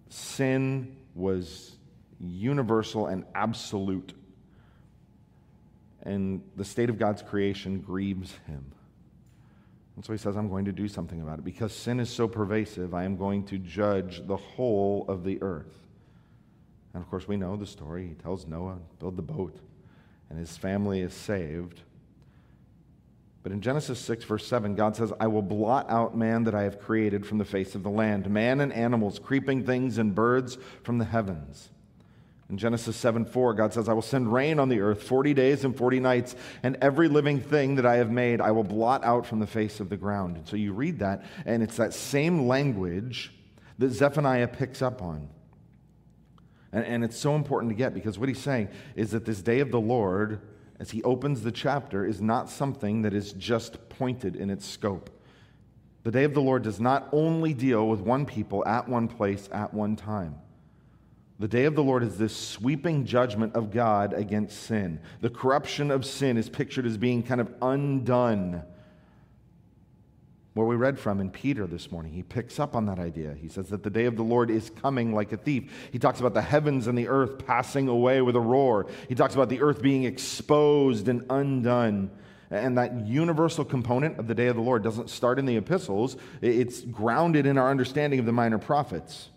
sin 0.09 0.95
was 1.15 1.75
universal 2.19 3.07
and 3.07 3.25
absolute. 3.35 4.13
And 6.03 6.41
the 6.55 6.65
state 6.65 6.89
of 6.89 6.97
God's 6.97 7.21
creation 7.21 7.79
grieves 7.79 8.33
him. 8.47 8.71
And 9.95 10.05
so 10.05 10.13
he 10.13 10.17
says, 10.17 10.37
I'm 10.37 10.49
going 10.49 10.65
to 10.65 10.71
do 10.71 10.87
something 10.87 11.21
about 11.21 11.39
it. 11.39 11.45
Because 11.45 11.73
sin 11.73 11.99
is 11.99 12.09
so 12.09 12.27
pervasive, 12.27 12.93
I 12.93 13.03
am 13.03 13.17
going 13.17 13.43
to 13.47 13.57
judge 13.57 14.25
the 14.25 14.37
whole 14.37 15.05
of 15.09 15.25
the 15.25 15.41
earth. 15.41 15.75
And 16.93 17.03
of 17.03 17.09
course, 17.09 17.27
we 17.27 17.35
know 17.37 17.57
the 17.57 17.65
story. 17.65 18.07
He 18.07 18.13
tells 18.13 18.47
Noah, 18.47 18.77
build 18.99 19.17
the 19.17 19.21
boat, 19.21 19.57
and 20.29 20.39
his 20.39 20.55
family 20.55 21.01
is 21.01 21.13
saved. 21.13 21.81
But 23.41 23.53
in 23.53 23.61
Genesis 23.61 23.99
6, 23.99 24.25
verse 24.25 24.45
7, 24.45 24.75
God 24.75 24.95
says, 24.95 25.13
I 25.19 25.27
will 25.27 25.41
blot 25.41 25.89
out 25.89 26.17
man 26.17 26.43
that 26.43 26.55
I 26.55 26.63
have 26.63 26.79
created 26.79 27.25
from 27.25 27.37
the 27.37 27.45
face 27.45 27.73
of 27.73 27.83
the 27.83 27.89
land, 27.89 28.29
man 28.29 28.59
and 28.59 28.73
animals, 28.73 29.17
creeping 29.17 29.65
things 29.65 29.97
and 29.97 30.13
birds 30.13 30.57
from 30.83 30.97
the 30.97 31.05
heavens. 31.05 31.69
In 32.49 32.57
Genesis 32.57 32.97
7 32.97 33.25
4, 33.25 33.53
God 33.53 33.73
says, 33.73 33.87
I 33.87 33.93
will 33.93 34.01
send 34.01 34.33
rain 34.33 34.59
on 34.59 34.69
the 34.69 34.81
earth 34.81 35.03
40 35.03 35.33
days 35.35 35.63
and 35.63 35.77
40 35.77 35.99
nights, 35.99 36.35
and 36.63 36.77
every 36.81 37.07
living 37.07 37.39
thing 37.39 37.75
that 37.75 37.85
I 37.85 37.97
have 37.97 38.11
made 38.11 38.41
I 38.41 38.51
will 38.51 38.63
blot 38.63 39.03
out 39.05 39.25
from 39.25 39.39
the 39.39 39.47
face 39.47 39.79
of 39.79 39.89
the 39.89 39.97
ground. 39.97 40.35
And 40.35 40.47
so 40.47 40.55
you 40.55 40.73
read 40.73 40.99
that, 40.99 41.23
and 41.45 41.61
it's 41.61 41.77
that 41.77 41.93
same 41.93 42.47
language 42.47 43.31
that 43.77 43.91
Zephaniah 43.91 44.47
picks 44.47 44.81
up 44.81 45.01
on. 45.01 45.29
And, 46.71 46.85
and 46.85 47.03
it's 47.03 47.17
so 47.17 47.35
important 47.35 47.69
to 47.71 47.75
get 47.75 47.93
because 47.93 48.17
what 48.17 48.29
he's 48.29 48.41
saying 48.41 48.69
is 48.95 49.11
that 49.11 49.25
this 49.25 49.41
day 49.41 49.59
of 49.59 49.71
the 49.71 49.79
Lord 49.79 50.41
as 50.79 50.91
he 50.91 51.03
opens 51.03 51.41
the 51.41 51.51
chapter 51.51 52.05
is 52.05 52.21
not 52.21 52.49
something 52.49 53.01
that 53.01 53.13
is 53.13 53.33
just 53.33 53.89
pointed 53.89 54.35
in 54.35 54.49
its 54.49 54.65
scope. 54.65 55.09
The 56.03 56.11
day 56.11 56.23
of 56.23 56.33
the 56.33 56.41
Lord 56.41 56.63
does 56.63 56.79
not 56.79 57.09
only 57.11 57.53
deal 57.53 57.87
with 57.87 57.99
one 57.99 58.25
people 58.25 58.65
at 58.65 58.87
one 58.87 59.07
place 59.07 59.49
at 59.51 59.73
one 59.73 59.95
time. 59.95 60.35
The 61.39 61.47
day 61.47 61.65
of 61.65 61.75
the 61.75 61.83
Lord 61.83 62.03
is 62.03 62.17
this 62.17 62.35
sweeping 62.35 63.05
judgment 63.05 63.55
of 63.55 63.71
God 63.71 64.13
against 64.13 64.63
sin. 64.63 64.99
The 65.21 65.29
corruption 65.29 65.91
of 65.91 66.05
sin 66.05 66.37
is 66.37 66.49
pictured 66.49 66.85
as 66.85 66.97
being 66.97 67.23
kind 67.23 67.39
of 67.39 67.53
undone 67.61 68.63
where 70.59 70.67
we 70.67 70.75
read 70.75 70.99
from 70.99 71.21
in 71.21 71.29
Peter 71.29 71.65
this 71.65 71.89
morning. 71.89 72.11
He 72.11 72.21
picks 72.21 72.59
up 72.59 72.75
on 72.75 72.85
that 72.87 72.99
idea. 72.99 73.33
He 73.33 73.47
says 73.47 73.69
that 73.69 73.81
the 73.81 73.89
day 73.89 74.03
of 74.03 74.17
the 74.17 74.23
Lord 74.23 74.51
is 74.51 74.69
coming 74.69 75.15
like 75.15 75.31
a 75.31 75.37
thief. 75.37 75.71
He 75.93 75.99
talks 75.99 76.19
about 76.19 76.33
the 76.33 76.41
heavens 76.41 76.87
and 76.87 76.97
the 76.97 77.07
earth 77.07 77.45
passing 77.45 77.87
away 77.87 78.21
with 78.21 78.35
a 78.35 78.41
roar. 78.41 78.87
He 79.07 79.15
talks 79.15 79.35
about 79.35 79.47
the 79.47 79.61
earth 79.61 79.81
being 79.81 80.03
exposed 80.03 81.07
and 81.07 81.25
undone. 81.29 82.11
And 82.51 82.77
that 82.77 83.07
universal 83.07 83.63
component 83.63 84.19
of 84.19 84.27
the 84.27 84.35
day 84.35 84.47
of 84.47 84.57
the 84.57 84.61
Lord 84.61 84.83
doesn't 84.83 85.09
start 85.09 85.39
in 85.39 85.45
the 85.45 85.55
epistles, 85.55 86.17
it's 86.41 86.81
grounded 86.81 87.45
in 87.45 87.57
our 87.57 87.69
understanding 87.69 88.19
of 88.19 88.25
the 88.25 88.33
minor 88.33 88.57
prophets. 88.57 89.29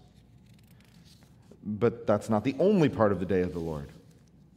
But 1.65 2.05
that's 2.05 2.29
not 2.29 2.43
the 2.43 2.57
only 2.59 2.89
part 2.89 3.13
of 3.13 3.21
the 3.21 3.27
day 3.27 3.43
of 3.43 3.53
the 3.53 3.61
Lord. 3.61 3.93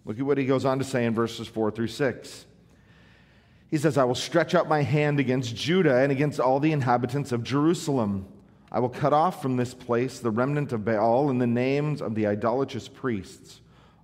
Look 0.03 0.17
at 0.17 0.25
what 0.25 0.39
he 0.39 0.47
goes 0.47 0.65
on 0.65 0.79
to 0.79 0.83
say 0.83 1.05
in 1.05 1.13
verses 1.13 1.47
4 1.47 1.69
through 1.69 1.89
6. 1.89 2.45
He 3.69 3.77
says, 3.77 3.97
I 3.97 4.03
will 4.03 4.15
stretch 4.15 4.53
out 4.55 4.69
my 4.69 4.83
hand 4.83 5.19
against 5.19 5.55
Judah 5.55 5.97
and 5.97 6.11
against 6.11 6.39
all 6.39 6.59
the 6.59 6.71
inhabitants 6.71 7.31
of 7.31 7.43
Jerusalem. 7.43 8.27
I 8.71 8.79
will 8.79 8.89
cut 8.89 9.13
off 9.13 9.41
from 9.41 9.57
this 9.57 9.73
place 9.73 10.19
the 10.19 10.31
remnant 10.31 10.71
of 10.71 10.85
Baal 10.85 11.29
and 11.29 11.41
the 11.41 11.47
names 11.47 12.01
of 12.01 12.15
the 12.15 12.27
idolatrous 12.27 12.87
priests, 12.87 13.61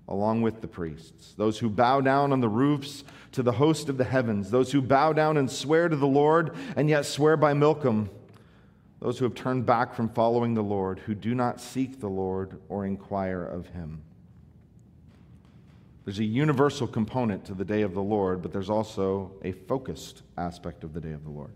along 0.07 0.41
with 0.41 0.61
the 0.61 0.67
priests, 0.67 1.33
those 1.37 1.59
who 1.59 1.69
bow 1.69 2.01
down 2.01 2.31
on 2.31 2.41
the 2.41 2.49
roofs 2.49 3.03
to 3.33 3.43
the 3.43 3.53
host 3.53 3.89
of 3.89 3.97
the 3.97 4.03
heavens, 4.03 4.51
those 4.51 4.71
who 4.71 4.81
bow 4.81 5.13
down 5.13 5.37
and 5.37 5.49
swear 5.49 5.87
to 5.89 5.95
the 5.95 6.07
Lord 6.07 6.55
and 6.75 6.89
yet 6.89 7.05
swear 7.05 7.37
by 7.37 7.53
Milcom, 7.53 8.09
those 8.99 9.19
who 9.19 9.25
have 9.25 9.35
turned 9.35 9.65
back 9.65 9.93
from 9.93 10.09
following 10.09 10.53
the 10.53 10.63
Lord, 10.63 10.99
who 10.99 11.15
do 11.15 11.33
not 11.33 11.59
seek 11.59 11.99
the 11.99 12.09
Lord 12.09 12.59
or 12.69 12.85
inquire 12.85 13.43
of 13.43 13.67
him. 13.69 14.01
There's 16.05 16.19
a 16.19 16.25
universal 16.25 16.87
component 16.87 17.45
to 17.45 17.53
the 17.53 17.65
day 17.65 17.83
of 17.83 17.93
the 17.93 18.01
Lord, 18.01 18.41
but 18.41 18.51
there's 18.51 18.69
also 18.69 19.31
a 19.43 19.51
focused 19.51 20.23
aspect 20.37 20.83
of 20.83 20.93
the 20.93 21.01
day 21.01 21.11
of 21.11 21.23
the 21.23 21.29
Lord, 21.29 21.53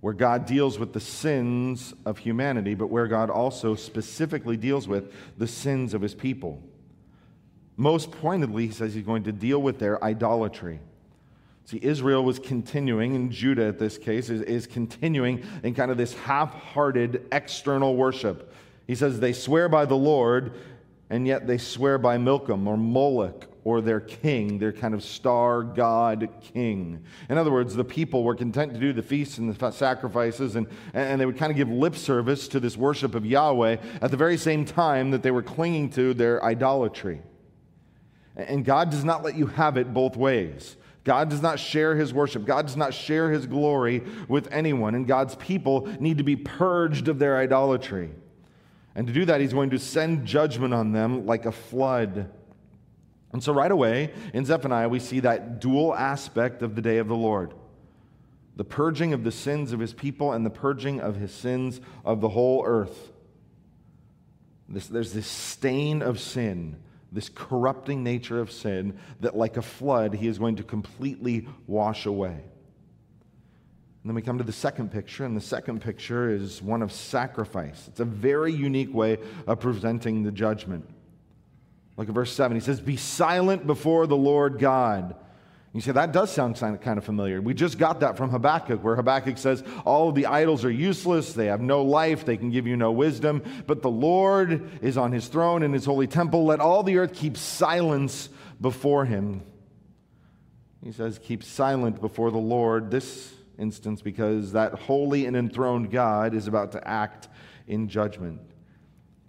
where 0.00 0.14
God 0.14 0.46
deals 0.46 0.78
with 0.78 0.92
the 0.92 1.00
sins 1.00 1.92
of 2.06 2.18
humanity, 2.18 2.74
but 2.74 2.86
where 2.86 3.06
God 3.06 3.28
also 3.28 3.74
specifically 3.74 4.56
deals 4.56 4.88
with 4.88 5.12
the 5.36 5.46
sins 5.46 5.92
of 5.92 6.00
his 6.00 6.14
people. 6.14 6.62
Most 7.76 8.10
pointedly, 8.12 8.66
he 8.66 8.72
says 8.72 8.94
he's 8.94 9.04
going 9.04 9.24
to 9.24 9.32
deal 9.32 9.60
with 9.60 9.78
their 9.78 10.02
idolatry. 10.02 10.80
See, 11.66 11.80
Israel 11.82 12.24
was 12.24 12.38
continuing, 12.38 13.16
and 13.16 13.30
Judah 13.30 13.66
at 13.66 13.78
this 13.78 13.98
case 13.98 14.30
is, 14.30 14.42
is 14.42 14.66
continuing 14.66 15.42
in 15.62 15.74
kind 15.74 15.90
of 15.90 15.96
this 15.96 16.14
half 16.14 16.54
hearted 16.54 17.26
external 17.32 17.96
worship. 17.96 18.52
He 18.86 18.94
says 18.94 19.18
they 19.18 19.32
swear 19.32 19.68
by 19.68 19.86
the 19.86 19.96
Lord, 19.96 20.52
and 21.14 21.28
yet 21.28 21.46
they 21.46 21.58
swear 21.58 21.96
by 21.96 22.18
Milcom 22.18 22.66
or 22.66 22.76
Moloch 22.76 23.46
or 23.62 23.80
their 23.80 24.00
king, 24.00 24.58
their 24.58 24.72
kind 24.72 24.94
of 24.94 25.04
star 25.04 25.62
god 25.62 26.28
king. 26.40 27.04
In 27.28 27.38
other 27.38 27.52
words, 27.52 27.76
the 27.76 27.84
people 27.84 28.24
were 28.24 28.34
content 28.34 28.74
to 28.74 28.80
do 28.80 28.92
the 28.92 29.00
feasts 29.00 29.38
and 29.38 29.54
the 29.54 29.70
sacrifices, 29.70 30.56
and, 30.56 30.66
and 30.92 31.20
they 31.20 31.24
would 31.24 31.38
kind 31.38 31.52
of 31.52 31.56
give 31.56 31.68
lip 31.68 31.94
service 31.94 32.48
to 32.48 32.58
this 32.58 32.76
worship 32.76 33.14
of 33.14 33.24
Yahweh 33.24 33.76
at 34.02 34.10
the 34.10 34.16
very 34.16 34.36
same 34.36 34.64
time 34.64 35.12
that 35.12 35.22
they 35.22 35.30
were 35.30 35.40
clinging 35.40 35.88
to 35.90 36.14
their 36.14 36.44
idolatry. 36.44 37.22
And 38.34 38.64
God 38.64 38.90
does 38.90 39.04
not 39.04 39.22
let 39.22 39.36
you 39.36 39.46
have 39.46 39.76
it 39.76 39.94
both 39.94 40.16
ways. 40.16 40.76
God 41.04 41.28
does 41.28 41.42
not 41.42 41.60
share 41.60 41.94
his 41.94 42.12
worship. 42.12 42.44
God 42.44 42.66
does 42.66 42.76
not 42.76 42.92
share 42.92 43.30
his 43.30 43.46
glory 43.46 44.02
with 44.26 44.48
anyone. 44.50 44.96
And 44.96 45.06
God's 45.06 45.36
people 45.36 45.86
need 46.00 46.18
to 46.18 46.24
be 46.24 46.34
purged 46.34 47.06
of 47.06 47.20
their 47.20 47.36
idolatry. 47.36 48.10
And 48.94 49.06
to 49.06 49.12
do 49.12 49.24
that, 49.24 49.40
he's 49.40 49.52
going 49.52 49.70
to 49.70 49.78
send 49.78 50.26
judgment 50.26 50.72
on 50.72 50.92
them 50.92 51.26
like 51.26 51.46
a 51.46 51.52
flood. 51.52 52.30
And 53.32 53.42
so, 53.42 53.52
right 53.52 53.70
away 53.70 54.12
in 54.32 54.44
Zephaniah, 54.44 54.88
we 54.88 55.00
see 55.00 55.20
that 55.20 55.60
dual 55.60 55.94
aspect 55.94 56.62
of 56.62 56.76
the 56.76 56.82
day 56.82 56.98
of 56.98 57.08
the 57.08 57.16
Lord 57.16 57.54
the 58.56 58.64
purging 58.64 59.12
of 59.12 59.24
the 59.24 59.32
sins 59.32 59.72
of 59.72 59.80
his 59.80 59.92
people 59.92 60.32
and 60.32 60.46
the 60.46 60.50
purging 60.50 61.00
of 61.00 61.16
his 61.16 61.32
sins 61.32 61.80
of 62.04 62.20
the 62.20 62.28
whole 62.28 62.62
earth. 62.64 63.10
This, 64.68 64.86
there's 64.86 65.12
this 65.12 65.26
stain 65.26 66.02
of 66.02 66.20
sin, 66.20 66.76
this 67.12 67.28
corrupting 67.28 68.02
nature 68.02 68.40
of 68.40 68.50
sin 68.50 68.98
that, 69.20 69.36
like 69.36 69.56
a 69.56 69.62
flood, 69.62 70.14
he 70.14 70.28
is 70.28 70.38
going 70.38 70.56
to 70.56 70.62
completely 70.62 71.48
wash 71.66 72.06
away. 72.06 72.44
And 74.04 74.10
then 74.10 74.16
we 74.16 74.20
come 74.20 74.36
to 74.36 74.44
the 74.44 74.52
second 74.52 74.92
picture, 74.92 75.24
and 75.24 75.34
the 75.34 75.40
second 75.40 75.80
picture 75.80 76.28
is 76.28 76.60
one 76.60 76.82
of 76.82 76.92
sacrifice. 76.92 77.88
It's 77.88 78.00
a 78.00 78.04
very 78.04 78.52
unique 78.52 78.92
way 78.92 79.16
of 79.46 79.60
presenting 79.60 80.24
the 80.24 80.30
judgment. 80.30 80.86
Look 81.96 82.10
at 82.10 82.14
verse 82.14 82.30
7. 82.30 82.54
He 82.54 82.60
says, 82.60 82.82
Be 82.82 82.98
silent 82.98 83.66
before 83.66 84.06
the 84.06 84.14
Lord 84.14 84.58
God. 84.58 85.16
You 85.72 85.80
say, 85.80 85.92
that 85.92 86.12
does 86.12 86.30
sound 86.30 86.56
kind 86.60 86.98
of 86.98 87.04
familiar. 87.04 87.40
We 87.40 87.54
just 87.54 87.78
got 87.78 88.00
that 88.00 88.18
from 88.18 88.28
Habakkuk, 88.28 88.84
where 88.84 88.94
Habakkuk 88.94 89.38
says, 89.38 89.64
All 89.86 90.10
of 90.10 90.14
the 90.14 90.26
idols 90.26 90.66
are 90.66 90.70
useless, 90.70 91.32
they 91.32 91.46
have 91.46 91.62
no 91.62 91.82
life, 91.82 92.26
they 92.26 92.36
can 92.36 92.50
give 92.50 92.66
you 92.66 92.76
no 92.76 92.92
wisdom, 92.92 93.42
but 93.66 93.80
the 93.80 93.90
Lord 93.90 94.70
is 94.82 94.98
on 94.98 95.12
his 95.12 95.28
throne 95.28 95.62
in 95.62 95.72
his 95.72 95.86
holy 95.86 96.06
temple. 96.06 96.44
Let 96.44 96.60
all 96.60 96.82
the 96.82 96.98
earth 96.98 97.14
keep 97.14 97.38
silence 97.38 98.28
before 98.60 99.06
him. 99.06 99.42
He 100.84 100.92
says, 100.92 101.18
Keep 101.18 101.42
silent 101.42 102.02
before 102.02 102.30
the 102.30 102.36
Lord. 102.36 102.90
This 102.90 103.32
instance 103.58 104.02
because 104.02 104.52
that 104.52 104.72
holy 104.74 105.26
and 105.26 105.36
enthroned 105.36 105.90
God 105.90 106.34
is 106.34 106.46
about 106.46 106.72
to 106.72 106.86
act 106.86 107.28
in 107.66 107.88
judgment. 107.88 108.40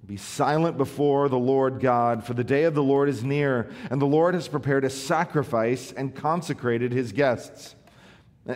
Be 0.05 0.17
silent 0.17 0.77
before 0.77 1.29
the 1.29 1.37
Lord 1.37 1.79
God, 1.79 2.23
for 2.23 2.33
the 2.33 2.43
day 2.43 2.63
of 2.65 2.75
the 2.75 2.83
Lord 2.83 3.09
is 3.09 3.23
near, 3.23 3.71
and 3.89 3.99
the 3.99 4.05
Lord 4.05 4.35
has 4.35 4.47
prepared 4.47 4.85
a 4.85 4.89
sacrifice 4.89 5.91
and 5.91 6.13
consecrated 6.13 6.91
his 6.91 7.11
guests. 7.11 7.75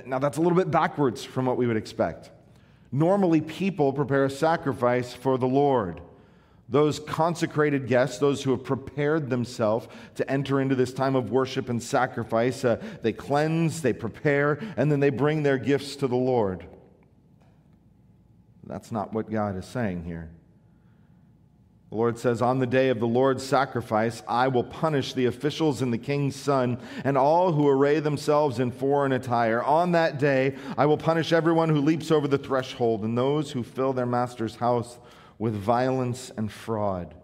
Now, 0.06 0.20
that's 0.20 0.38
a 0.38 0.42
little 0.42 0.58
bit 0.58 0.70
backwards 0.70 1.24
from 1.26 1.48
what 1.48 1.58
we 1.58 1.66
would 1.66 1.78
expect. 1.78 2.30
Normally, 2.92 3.42
people 3.42 3.94
prepare 3.94 4.26
a 4.26 4.30
sacrifice 4.30 5.14
for 5.14 5.38
the 5.38 5.48
Lord 5.48 6.02
those 6.70 7.00
consecrated 7.00 7.88
guests, 7.88 8.20
those 8.20 8.44
who 8.44 8.52
have 8.52 8.64
prepared 8.64 9.30
themselves 9.30 9.88
to 10.16 10.32
enter 10.32 10.62
into 10.62 10.76
this 10.76 10.94
time 10.94 11.16
of 11.16 11.32
worship 11.32 11.68
and 11.68 11.82
sacrifice, 11.82 12.64
uh, 12.64 12.82
they 13.02 13.12
cleanse, 13.12 13.82
they 13.82 13.92
prepare, 13.92 14.60
and 14.78 14.92
then 14.92 15.00
they 15.00 15.10
bring 15.10 15.42
their 15.42 15.58
gifts 15.58 15.96
to 15.98 16.08
the 16.08 16.16
Lord. 16.16 16.64
That's 18.64 18.92
not 18.92 19.14
what 19.14 19.32
God 19.32 19.58
is 19.58 19.66
saying 19.66 20.04
here. 20.04 20.30
The 21.90 21.96
Lord 21.96 22.20
says, 22.20 22.40
On 22.44 22.60
the 22.60 22.68
day 22.68 22.90
of 22.90 23.00
the 23.00 23.08
Lord's 23.08 23.44
sacrifice, 23.44 24.22
I 24.28 24.48
will 24.48 24.64
punish 24.64 25.14
the 25.14 25.26
officials 25.26 25.82
and 25.82 25.92
the 25.92 25.98
king's 25.98 26.36
son 26.36 26.78
and 27.04 27.18
all 27.18 27.52
who 27.52 27.68
array 27.68 28.00
themselves 28.00 28.60
in 28.60 28.70
foreign 28.70 29.12
attire. 29.12 29.64
On 29.64 29.94
that 29.94 30.20
day, 30.20 30.56
I 30.78 30.86
will 30.86 30.98
punish 30.98 31.34
everyone 31.34 31.70
who 31.70 31.82
leaps 31.82 32.12
over 32.12 32.28
the 32.28 32.38
threshold 32.38 33.04
and 33.04 33.18
those 33.18 33.52
who 33.52 33.64
fill 33.64 33.92
their 33.92 34.06
master's 34.06 34.58
house 34.58 35.00
with 35.40 35.56
violence 35.56 36.32
and 36.38 36.52
fraud. 36.52 37.16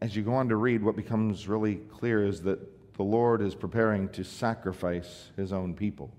As 0.00 0.14
you 0.14 0.22
go 0.22 0.34
on 0.34 0.50
to 0.50 0.56
read, 0.56 0.82
what 0.82 0.94
becomes 0.94 1.48
really 1.48 1.76
clear 1.76 2.24
is 2.24 2.42
that 2.42 2.94
the 2.96 3.02
Lord 3.02 3.40
is 3.40 3.54
preparing 3.54 4.10
to 4.10 4.22
sacrifice 4.22 5.30
his 5.36 5.52
own 5.52 5.74
people. 5.74 6.12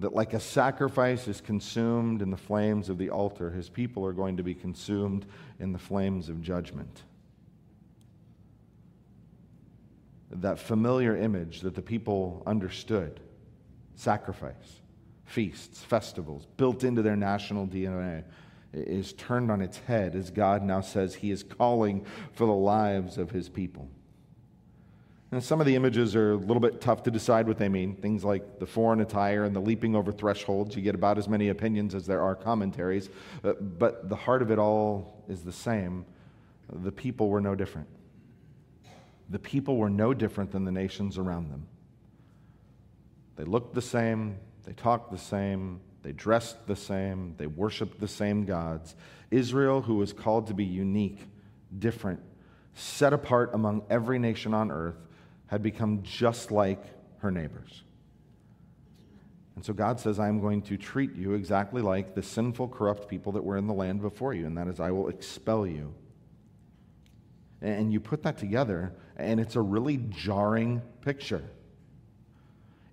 That, 0.00 0.14
like 0.14 0.32
a 0.32 0.40
sacrifice 0.40 1.28
is 1.28 1.40
consumed 1.40 2.22
in 2.22 2.30
the 2.30 2.36
flames 2.36 2.88
of 2.88 2.98
the 2.98 3.10
altar, 3.10 3.50
his 3.50 3.68
people 3.68 4.04
are 4.06 4.12
going 4.12 4.36
to 4.38 4.42
be 4.42 4.54
consumed 4.54 5.26
in 5.58 5.72
the 5.72 5.78
flames 5.78 6.28
of 6.28 6.40
judgment. 6.40 7.02
That 10.30 10.58
familiar 10.58 11.16
image 11.16 11.60
that 11.62 11.74
the 11.74 11.82
people 11.82 12.42
understood 12.46 13.20
sacrifice 13.96 14.77
feasts, 15.28 15.84
festivals, 15.84 16.46
built 16.56 16.82
into 16.82 17.02
their 17.02 17.16
national 17.16 17.66
DNA, 17.66 18.24
is 18.72 19.12
turned 19.12 19.50
on 19.50 19.60
its 19.60 19.78
head 19.78 20.14
as 20.14 20.30
God 20.30 20.62
now 20.62 20.80
says 20.80 21.14
he 21.14 21.30
is 21.30 21.42
calling 21.42 22.04
for 22.32 22.46
the 22.46 22.52
lives 22.52 23.16
of 23.18 23.30
his 23.30 23.48
people. 23.48 23.88
And 25.30 25.44
some 25.44 25.60
of 25.60 25.66
the 25.66 25.76
images 25.76 26.16
are 26.16 26.32
a 26.32 26.36
little 26.36 26.60
bit 26.60 26.80
tough 26.80 27.02
to 27.02 27.10
decide 27.10 27.46
what 27.46 27.58
they 27.58 27.68
mean. 27.68 27.94
Things 27.96 28.24
like 28.24 28.58
the 28.58 28.66
foreign 28.66 29.00
attire 29.00 29.44
and 29.44 29.54
the 29.54 29.60
leaping 29.60 29.94
over 29.94 30.10
thresholds. 30.10 30.74
You 30.74 30.80
get 30.80 30.94
about 30.94 31.18
as 31.18 31.28
many 31.28 31.50
opinions 31.50 31.94
as 31.94 32.06
there 32.06 32.22
are 32.22 32.34
commentaries. 32.34 33.10
But 33.42 34.08
the 34.08 34.16
heart 34.16 34.40
of 34.40 34.50
it 34.50 34.58
all 34.58 35.22
is 35.28 35.42
the 35.42 35.52
same. 35.52 36.06
The 36.72 36.92
people 36.92 37.28
were 37.28 37.42
no 37.42 37.54
different. 37.54 37.88
The 39.28 39.38
people 39.38 39.76
were 39.76 39.90
no 39.90 40.14
different 40.14 40.50
than 40.50 40.64
the 40.64 40.72
nations 40.72 41.18
around 41.18 41.50
them. 41.50 41.66
They 43.36 43.44
looked 43.44 43.74
the 43.74 43.82
same, 43.82 44.38
they 44.68 44.74
talked 44.74 45.10
the 45.10 45.16
same, 45.16 45.80
they 46.02 46.12
dressed 46.12 46.66
the 46.66 46.76
same, 46.76 47.34
they 47.38 47.46
worshiped 47.46 47.98
the 48.00 48.06
same 48.06 48.44
gods. 48.44 48.94
Israel, 49.30 49.80
who 49.80 49.94
was 49.94 50.12
called 50.12 50.48
to 50.48 50.54
be 50.54 50.66
unique, 50.66 51.20
different, 51.78 52.20
set 52.74 53.14
apart 53.14 53.54
among 53.54 53.84
every 53.88 54.18
nation 54.18 54.52
on 54.52 54.70
earth, 54.70 54.98
had 55.46 55.62
become 55.62 56.02
just 56.02 56.50
like 56.50 56.82
her 57.20 57.30
neighbors. 57.30 57.82
And 59.56 59.64
so 59.64 59.72
God 59.72 59.98
says, 60.00 60.18
I 60.18 60.28
am 60.28 60.38
going 60.38 60.60
to 60.62 60.76
treat 60.76 61.14
you 61.14 61.32
exactly 61.32 61.80
like 61.80 62.14
the 62.14 62.22
sinful, 62.22 62.68
corrupt 62.68 63.08
people 63.08 63.32
that 63.32 63.44
were 63.44 63.56
in 63.56 63.66
the 63.66 63.72
land 63.72 64.02
before 64.02 64.34
you, 64.34 64.44
and 64.44 64.58
that 64.58 64.68
is, 64.68 64.80
I 64.80 64.90
will 64.90 65.08
expel 65.08 65.66
you. 65.66 65.94
And 67.62 67.90
you 67.90 68.00
put 68.00 68.22
that 68.24 68.36
together, 68.36 68.92
and 69.16 69.40
it's 69.40 69.56
a 69.56 69.62
really 69.62 69.96
jarring 70.10 70.82
picture. 71.00 71.42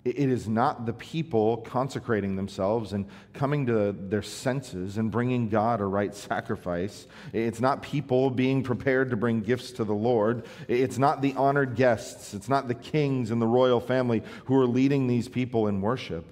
It 0.06 0.30
is 0.30 0.48
not 0.48 0.86
the 0.86 0.94
people 0.94 1.58
consecrating 1.58 2.36
themselves 2.36 2.94
and 2.94 3.08
coming 3.34 3.66
to 3.66 3.92
their 3.92 4.22
senses 4.22 5.00
and 5.00 5.10
bringing 5.10 5.50
God 5.50 5.82
a 5.82 5.86
right 5.86 6.14
sacrifice. 6.14 7.08
It's 7.34 7.60
not 7.60 7.82
people 7.82 8.30
being 8.30 8.62
prepared 8.62 9.10
to 9.10 9.18
bring 9.18 9.42
gifts 9.42 9.72
to 9.72 9.84
the 9.84 9.96
Lord. 9.96 10.46
It's 10.68 11.00
not 11.00 11.24
the 11.24 11.34
honored 11.34 11.76
guests. 11.76 12.36
It's 12.36 12.48
not 12.48 12.68
the 12.68 12.76
kings 12.76 13.32
and 13.32 13.42
the 13.42 13.48
royal 13.48 13.80
family 13.80 14.22
who 14.46 14.56
are 14.60 14.68
leading 14.68 15.08
these 15.08 15.28
people 15.28 15.68
in 15.68 15.82
worship. 15.82 16.24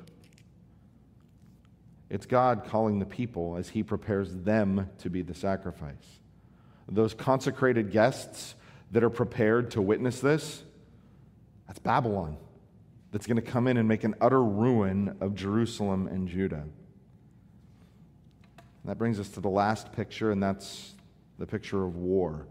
It's 2.12 2.28
God 2.28 2.66
calling 2.68 3.00
the 3.00 3.08
people 3.08 3.56
as 3.58 3.70
He 3.70 3.82
prepares 3.82 4.32
them 4.36 4.88
to 5.00 5.10
be 5.10 5.24
the 5.24 5.34
sacrifice. 5.34 6.20
Those 6.88 7.16
consecrated 7.16 7.92
guests 7.92 8.54
that 8.92 9.04
are 9.04 9.10
prepared 9.10 9.72
to 9.72 9.82
witness 9.82 10.20
this, 10.20 10.62
that's 11.66 11.80
Babylon 11.80 12.38
that's 13.14 13.28
going 13.28 13.38
to 13.38 13.44
come 13.44 13.68
in 13.68 13.78
and 13.78 13.88
make 13.88 14.04
an 14.04 14.16
utter 14.20 14.44
ruin 14.44 15.16
of 15.22 15.36
Jerusalem 15.36 16.08
and 16.08 16.28
Judah. 16.28 16.64
That 18.86 18.98
brings 18.98 19.20
us 19.20 19.30
to 19.30 19.40
the 19.40 19.50
last 19.50 19.94
picture, 19.94 20.32
and 20.32 20.42
that's 20.42 20.96
the 21.38 21.46
picture 21.46 21.84
of 21.84 21.96
war. 21.96 22.48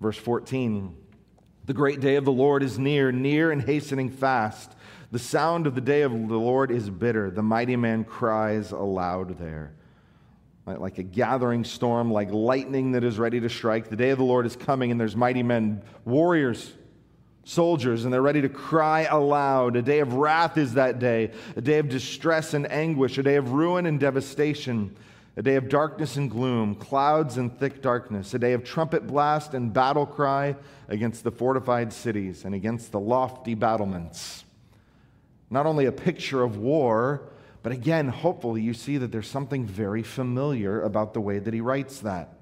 Verse 0.00 0.18
14 0.18 0.96
The 1.66 1.72
great 1.72 2.00
day 2.00 2.16
of 2.16 2.24
the 2.24 2.32
Lord 2.32 2.64
is 2.64 2.80
near, 2.80 3.12
near 3.12 3.52
and 3.52 3.62
hastening 3.62 4.10
fast. 4.10 4.74
The 5.12 5.20
sound 5.20 5.68
of 5.68 5.76
the 5.76 5.80
day 5.80 6.02
of 6.02 6.10
the 6.10 6.16
Lord 6.38 6.72
is 6.72 6.90
bitter. 6.90 7.30
The 7.30 7.42
mighty 7.42 7.76
man 7.76 8.02
cries 8.04 8.72
aloud 8.72 9.38
there. 9.38 9.72
Like 10.66 10.98
a 10.98 11.04
gathering 11.04 11.62
storm, 11.62 12.10
like 12.10 12.32
lightning 12.32 12.92
that 12.92 13.04
is 13.04 13.20
ready 13.20 13.38
to 13.40 13.48
strike. 13.48 13.88
The 13.88 13.96
day 13.96 14.10
of 14.10 14.18
the 14.18 14.24
Lord 14.24 14.46
is 14.46 14.56
coming, 14.56 14.90
and 14.90 15.00
there's 15.00 15.16
mighty 15.16 15.44
men, 15.44 15.82
warriors 16.04 16.72
soldiers, 17.44 18.04
and 18.04 18.12
they're 18.12 18.22
ready 18.22 18.42
to 18.42 18.48
cry 18.48 19.02
aloud. 19.02 19.76
A 19.76 19.82
day 19.82 20.00
of 20.00 20.14
wrath 20.14 20.56
is 20.56 20.74
that 20.74 20.98
day, 20.98 21.32
a 21.56 21.60
day 21.60 21.78
of 21.78 21.88
distress 21.88 22.54
and 22.54 22.70
anguish, 22.70 23.18
a 23.18 23.22
day 23.22 23.36
of 23.36 23.52
ruin 23.52 23.86
and 23.86 23.98
devastation, 23.98 24.94
a 25.36 25.42
day 25.42 25.56
of 25.56 25.68
darkness 25.68 26.16
and 26.16 26.30
gloom, 26.30 26.74
clouds 26.74 27.38
and 27.38 27.58
thick 27.58 27.82
darkness, 27.82 28.34
a 28.34 28.38
day 28.38 28.52
of 28.52 28.64
trumpet 28.64 29.06
blast 29.06 29.54
and 29.54 29.72
battle 29.72 30.06
cry 30.06 30.54
against 30.88 31.24
the 31.24 31.30
fortified 31.30 31.92
cities 31.92 32.44
and 32.44 32.54
against 32.54 32.92
the 32.92 33.00
lofty 33.00 33.54
battlements. 33.54 34.44
Not 35.50 35.66
only 35.66 35.86
a 35.86 35.92
picture 35.92 36.42
of 36.42 36.58
war, 36.58 37.22
but 37.62 37.72
again, 37.72 38.08
hopefully, 38.08 38.60
you 38.60 38.74
see 38.74 38.98
that 38.98 39.12
there's 39.12 39.28
something 39.28 39.64
very 39.64 40.02
familiar 40.02 40.82
about 40.82 41.14
the 41.14 41.20
way 41.20 41.38
that 41.38 41.54
he 41.54 41.60
writes 41.60 42.00
that. 42.00 42.34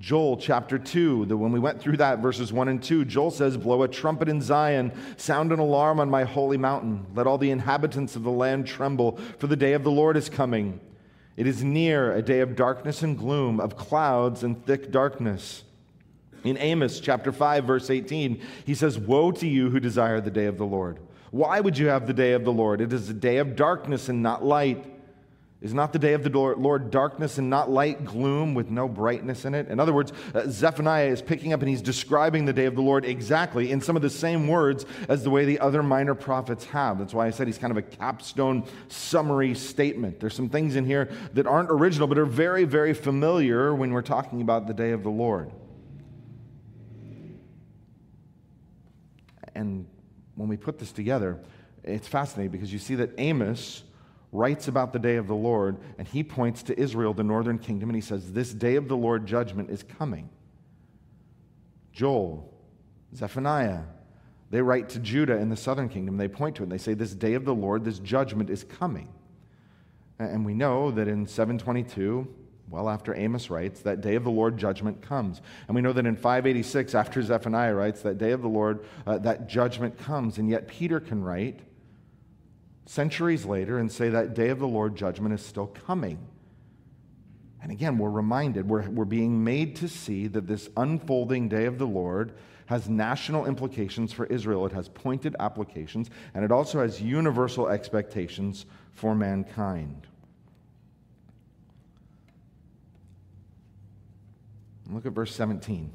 Joel 0.00 0.36
chapter 0.36 0.78
2, 0.78 1.26
the, 1.26 1.36
when 1.36 1.52
we 1.52 1.60
went 1.60 1.80
through 1.80 1.98
that, 1.98 2.18
verses 2.18 2.52
1 2.52 2.68
and 2.68 2.82
2, 2.82 3.04
Joel 3.04 3.30
says, 3.30 3.56
Blow 3.56 3.82
a 3.84 3.88
trumpet 3.88 4.28
in 4.28 4.40
Zion, 4.42 4.92
sound 5.16 5.52
an 5.52 5.60
alarm 5.60 6.00
on 6.00 6.10
my 6.10 6.24
holy 6.24 6.56
mountain. 6.56 7.06
Let 7.14 7.26
all 7.26 7.38
the 7.38 7.50
inhabitants 7.50 8.16
of 8.16 8.24
the 8.24 8.30
land 8.30 8.66
tremble, 8.66 9.18
for 9.38 9.46
the 9.46 9.56
day 9.56 9.72
of 9.72 9.84
the 9.84 9.90
Lord 9.90 10.16
is 10.16 10.28
coming. 10.28 10.80
It 11.36 11.46
is 11.46 11.64
near, 11.64 12.12
a 12.12 12.22
day 12.22 12.40
of 12.40 12.56
darkness 12.56 13.02
and 13.02 13.16
gloom, 13.16 13.60
of 13.60 13.76
clouds 13.76 14.42
and 14.42 14.64
thick 14.66 14.90
darkness. 14.90 15.64
In 16.42 16.58
Amos 16.58 17.00
chapter 17.00 17.32
5, 17.32 17.64
verse 17.64 17.88
18, 17.88 18.40
he 18.66 18.74
says, 18.74 18.98
Woe 18.98 19.32
to 19.32 19.46
you 19.46 19.70
who 19.70 19.80
desire 19.80 20.20
the 20.20 20.30
day 20.30 20.46
of 20.46 20.58
the 20.58 20.66
Lord. 20.66 20.98
Why 21.30 21.60
would 21.60 21.78
you 21.78 21.86
have 21.86 22.06
the 22.06 22.12
day 22.12 22.32
of 22.32 22.44
the 22.44 22.52
Lord? 22.52 22.80
It 22.80 22.92
is 22.92 23.08
a 23.08 23.14
day 23.14 23.38
of 23.38 23.56
darkness 23.56 24.08
and 24.08 24.22
not 24.22 24.44
light 24.44 24.84
is 25.64 25.72
not 25.72 25.94
the 25.94 25.98
day 25.98 26.12
of 26.12 26.22
the 26.22 26.28
Lord 26.28 26.90
darkness 26.90 27.38
and 27.38 27.48
not 27.48 27.70
light, 27.70 28.04
gloom 28.04 28.52
with 28.52 28.70
no 28.70 28.86
brightness 28.86 29.46
in 29.46 29.54
it? 29.54 29.68
In 29.68 29.80
other 29.80 29.94
words, 29.94 30.12
uh, 30.34 30.42
Zephaniah 30.46 31.06
is 31.06 31.22
picking 31.22 31.54
up 31.54 31.60
and 31.60 31.70
he's 31.70 31.80
describing 31.80 32.44
the 32.44 32.52
day 32.52 32.66
of 32.66 32.74
the 32.74 32.82
Lord 32.82 33.06
exactly 33.06 33.72
in 33.72 33.80
some 33.80 33.96
of 33.96 34.02
the 34.02 34.10
same 34.10 34.46
words 34.46 34.84
as 35.08 35.24
the 35.24 35.30
way 35.30 35.46
the 35.46 35.58
other 35.60 35.82
minor 35.82 36.14
prophets 36.14 36.66
have. 36.66 36.98
That's 36.98 37.14
why 37.14 37.26
I 37.26 37.30
said 37.30 37.46
he's 37.46 37.56
kind 37.56 37.70
of 37.70 37.78
a 37.78 37.82
capstone 37.82 38.64
summary 38.88 39.54
statement. 39.54 40.20
There's 40.20 40.34
some 40.34 40.50
things 40.50 40.76
in 40.76 40.84
here 40.84 41.10
that 41.32 41.46
aren't 41.46 41.70
original, 41.70 42.08
but 42.08 42.18
are 42.18 42.26
very, 42.26 42.64
very 42.64 42.92
familiar 42.92 43.74
when 43.74 43.92
we're 43.92 44.02
talking 44.02 44.42
about 44.42 44.66
the 44.66 44.74
day 44.74 44.90
of 44.90 45.02
the 45.02 45.10
Lord. 45.10 45.50
And 49.54 49.86
when 50.34 50.48
we 50.48 50.58
put 50.58 50.78
this 50.78 50.92
together, 50.92 51.40
It's 51.84 52.08
fascinating 52.08 52.50
because 52.50 52.72
you 52.72 52.78
see 52.78 52.94
that 52.96 53.10
Amos 53.18 53.82
writes 54.34 54.66
about 54.66 54.92
the 54.92 54.98
day 54.98 55.14
of 55.14 55.28
the 55.28 55.34
Lord, 55.34 55.78
and 55.96 56.06
he 56.08 56.24
points 56.24 56.64
to 56.64 56.78
Israel, 56.78 57.14
the 57.14 57.22
northern 57.22 57.58
kingdom, 57.58 57.88
and 57.88 57.94
he 57.94 58.02
says, 58.02 58.32
This 58.32 58.52
day 58.52 58.74
of 58.74 58.88
the 58.88 58.96
Lord 58.96 59.26
judgment 59.26 59.70
is 59.70 59.84
coming. 59.84 60.28
Joel, 61.92 62.52
Zephaniah, 63.14 63.82
they 64.50 64.60
write 64.60 64.88
to 64.90 64.98
Judah 64.98 65.36
in 65.36 65.50
the 65.50 65.56
southern 65.56 65.88
kingdom. 65.88 66.16
They 66.16 66.26
point 66.26 66.56
to 66.56 66.62
it 66.62 66.64
and 66.64 66.72
they 66.72 66.78
say, 66.78 66.94
This 66.94 67.14
day 67.14 67.34
of 67.34 67.44
the 67.44 67.54
Lord, 67.54 67.84
this 67.84 68.00
judgment 68.00 68.50
is 68.50 68.64
coming. 68.64 69.08
And 70.18 70.44
we 70.44 70.52
know 70.52 70.90
that 70.90 71.06
in 71.06 71.26
722, 71.26 72.26
well 72.68 72.88
after 72.88 73.14
Amos 73.14 73.50
writes, 73.50 73.82
that 73.82 74.00
day 74.00 74.16
of 74.16 74.24
the 74.24 74.30
Lord 74.30 74.56
judgment 74.56 75.00
comes. 75.00 75.42
And 75.68 75.76
we 75.76 75.82
know 75.82 75.92
that 75.92 76.06
in 76.06 76.16
586, 76.16 76.94
after 76.94 77.22
Zephaniah 77.22 77.74
writes, 77.74 78.02
that 78.02 78.18
day 78.18 78.32
of 78.32 78.42
the 78.42 78.48
Lord, 78.48 78.84
uh, 79.06 79.18
that 79.18 79.48
judgment 79.48 79.96
comes. 79.98 80.38
And 80.38 80.48
yet 80.48 80.66
Peter 80.66 80.98
can 80.98 81.22
write 81.22 81.60
centuries 82.86 83.44
later 83.44 83.78
and 83.78 83.90
say 83.90 84.08
that 84.10 84.34
day 84.34 84.48
of 84.48 84.58
the 84.58 84.68
Lord 84.68 84.96
judgment 84.96 85.34
is 85.34 85.44
still 85.44 85.66
coming. 85.66 86.18
And 87.62 87.72
again, 87.72 87.96
we're 87.96 88.10
reminded, 88.10 88.68
we're, 88.68 88.88
we're 88.90 89.06
being 89.06 89.42
made 89.42 89.76
to 89.76 89.88
see 89.88 90.26
that 90.28 90.46
this 90.46 90.68
unfolding 90.76 91.48
day 91.48 91.64
of 91.64 91.78
the 91.78 91.86
Lord 91.86 92.34
has 92.66 92.88
national 92.88 93.46
implications 93.46 94.12
for 94.12 94.26
Israel. 94.26 94.66
It 94.66 94.72
has 94.72 94.88
pointed 94.88 95.34
applications, 95.40 96.10
and 96.34 96.44
it 96.44 96.52
also 96.52 96.80
has 96.80 97.00
universal 97.00 97.68
expectations 97.68 98.66
for 98.92 99.14
mankind. 99.14 100.06
Look 104.90 105.06
at 105.06 105.12
verse 105.12 105.34
17. 105.34 105.90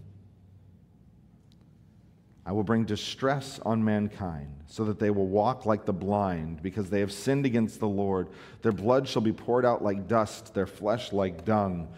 I 2.46 2.52
will 2.52 2.64
bring 2.64 2.86
distress 2.86 3.60
on 3.66 3.84
mankind, 3.84 4.64
so 4.66 4.86
that 4.86 4.98
they 4.98 5.12
will 5.12 5.28
walk 5.28 5.66
like 5.66 5.86
the 5.86 5.94
blind, 5.94 6.62
because 6.62 6.90
they 6.90 7.02
have 7.02 7.12
sinned 7.12 7.46
against 7.46 7.80
the 7.80 7.88
Lord. 7.88 8.30
Their 8.62 8.72
blood 8.72 9.08
shall 9.08 9.22
be 9.22 9.34
poured 9.34 9.66
out 9.66 9.84
like 9.84 10.08
dust, 10.08 10.54
their 10.54 10.66
flesh 10.66 11.12
like 11.12 11.46
dung. 11.46 11.90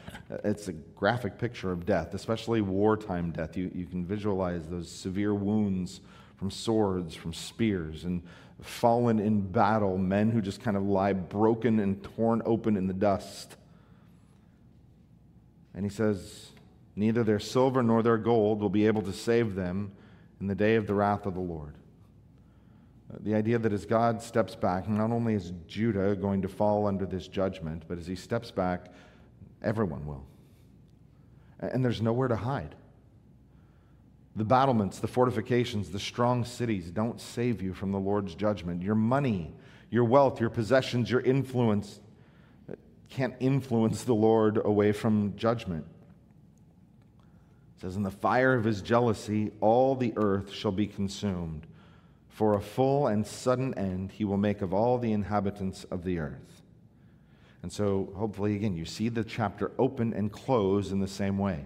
It's 0.44 0.68
a 0.68 0.74
graphic 0.74 1.38
picture 1.38 1.72
of 1.72 1.86
death, 1.86 2.14
especially 2.14 2.62
wartime 2.62 3.32
death. 3.32 3.56
You, 3.56 3.72
you 3.74 3.86
can 3.86 4.06
visualize 4.06 4.68
those 4.68 4.92
severe 4.92 5.34
wounds 5.34 6.02
from 6.36 6.50
swords, 6.50 7.14
from 7.14 7.34
spears, 7.34 8.04
and 8.04 8.24
fallen 8.62 9.20
in 9.20 9.42
battle, 9.42 9.98
men 9.98 10.32
who 10.32 10.42
just 10.42 10.62
kind 10.62 10.76
of 10.76 10.84
lie 10.84 11.14
broken 11.14 11.80
and 11.80 12.04
torn 12.04 12.42
open 12.46 12.78
in 12.78 12.88
the 12.88 12.94
dust. 12.94 13.56
And 15.74 15.86
he 15.86 15.90
says, 15.90 16.50
Neither 16.96 17.24
their 17.24 17.40
silver 17.40 17.82
nor 17.82 18.04
their 18.04 18.18
gold 18.18 18.60
will 18.60 18.70
be 18.70 18.86
able 18.88 19.02
to 19.04 19.14
save 19.14 19.56
them 19.56 19.94
in 20.42 20.48
the 20.48 20.56
day 20.56 20.76
of 20.76 20.88
the 20.88 20.94
wrath 20.94 21.28
of 21.28 21.36
the 21.36 21.40
Lord. 21.40 21.76
Uh, 23.14 23.18
the 23.22 23.36
idea 23.36 23.60
that 23.60 23.72
as 23.72 23.86
God 23.86 24.22
steps 24.22 24.56
back, 24.56 24.90
not 24.90 25.12
only 25.12 25.36
is 25.36 25.54
Judah 25.68 26.16
going 26.16 26.42
to 26.42 26.48
fall 26.48 26.88
under 26.88 27.06
this 27.06 27.28
judgment, 27.28 27.84
but 27.88 28.00
as 28.00 28.08
he 28.08 28.16
steps 28.16 28.50
back, 28.50 28.88
everyone 29.62 30.06
will. 30.06 30.26
And 31.60 31.86
there's 31.86 32.02
nowhere 32.02 32.28
to 32.28 32.36
hide. 32.36 32.74
The 34.36 34.44
battlements, 34.44 34.98
the 34.98 35.08
fortifications, 35.08 35.92
the 35.92 36.00
strong 36.00 36.44
cities 36.44 36.90
don't 36.90 37.22
save 37.22 37.62
you 37.62 37.74
from 37.74 37.92
the 37.92 38.00
Lord's 38.00 38.34
judgment. 38.34 38.82
Your 38.82 38.96
money, 38.96 39.54
your 39.92 40.06
wealth, 40.06 40.42
your 40.42 40.50
possessions, 40.50 41.12
your 41.12 41.22
influence 41.22 42.00
uh, 42.68 42.76
can't 43.10 43.36
influence 43.40 44.06
the 44.06 44.16
Lord 44.16 44.60
away 44.66 44.92
from 44.92 45.36
judgment 45.36 45.86
says, 47.82 47.96
In 47.96 48.04
the 48.04 48.12
fire 48.12 48.54
of 48.54 48.64
his 48.64 48.82
jealousy, 48.84 49.52
all 49.60 49.96
the 49.96 50.14
earth 50.16 50.52
shall 50.52 50.72
be 50.72 50.86
consumed. 50.86 51.66
For 52.30 52.54
a 52.54 52.62
full 52.62 53.08
and 53.08 53.26
sudden 53.26 53.74
end 53.74 54.12
he 54.12 54.24
will 54.24 54.38
make 54.38 54.62
of 54.62 54.72
all 54.72 55.00
the 55.00 55.12
inhabitants 55.12 55.84
of 55.86 56.04
the 56.04 56.20
earth. 56.20 56.62
And 57.64 57.72
so, 57.72 58.12
hopefully, 58.16 58.56
again, 58.56 58.76
you 58.76 58.86
see 58.86 59.10
the 59.10 59.24
chapter 59.24 59.72
open 59.80 60.14
and 60.14 60.32
close 60.32 60.92
in 60.92 61.00
the 61.00 61.08
same 61.08 61.38
way. 61.38 61.66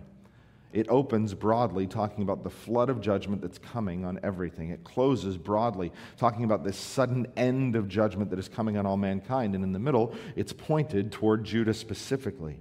It 0.73 0.87
opens 0.89 1.33
broadly, 1.33 1.87
talking 1.87 2.23
about 2.23 2.43
the 2.43 2.49
flood 2.49 2.89
of 2.89 2.99
judgment 2.99 3.41
that's 3.41 3.57
coming 3.57 4.03
on 4.03 4.19
everything. 4.23 4.71
It 4.71 4.83
closes 4.83 5.37
broadly, 5.37 5.91
talking 6.17 6.43
about 6.43 6.65
this 6.65 6.77
sudden 6.77 7.27
end 7.37 7.77
of 7.77 7.87
judgment 7.87 8.29
that 8.31 8.39
is 8.39 8.49
coming 8.49 8.77
on 8.77 8.85
all 8.85 8.97
mankind. 8.97 9.55
And 9.55 9.63
in 9.63 9.71
the 9.71 9.79
middle, 9.79 10.13
it's 10.35 10.51
pointed 10.51 11.13
toward 11.13 11.45
Judah 11.45 11.73
specifically. 11.73 12.59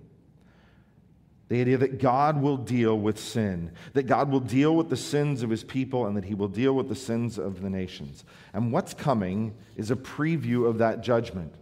The 1.49 1.61
idea 1.61 1.77
that 1.79 1.99
God 1.99 2.41
will 2.41 2.57
deal 2.57 2.99
with 2.99 3.19
sin, 3.19 3.73
that 3.93 4.05
God 4.05 4.31
will 4.31 4.41
deal 4.41 4.75
with 4.75 4.89
the 4.89 4.97
sins 4.97 5.43
of 5.43 5.51
his 5.51 5.63
people, 5.63 6.07
and 6.07 6.17
that 6.17 6.25
he 6.25 6.35
will 6.35 6.49
deal 6.49 6.73
with 6.73 6.89
the 6.89 6.95
sins 6.95 7.39
of 7.39 7.61
the 7.61 7.69
nations. 7.69 8.25
And 8.55 8.73
what's 8.73 8.95
coming 8.95 9.55
is 9.77 9.91
a 9.91 9.97
preview 9.97 10.67
of 10.67 10.79
that 10.79 11.03
judgment. 11.03 11.55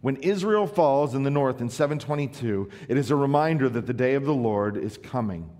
When 0.00 0.16
Israel 0.16 0.66
falls 0.66 1.14
in 1.14 1.22
the 1.22 1.30
north 1.30 1.60
in 1.60 1.68
722, 1.68 2.68
it 2.88 2.96
is 2.96 3.10
a 3.10 3.16
reminder 3.16 3.68
that 3.68 3.86
the 3.86 3.92
day 3.92 4.14
of 4.14 4.24
the 4.24 4.34
Lord 4.34 4.76
is 4.76 4.96
coming. 4.96 5.50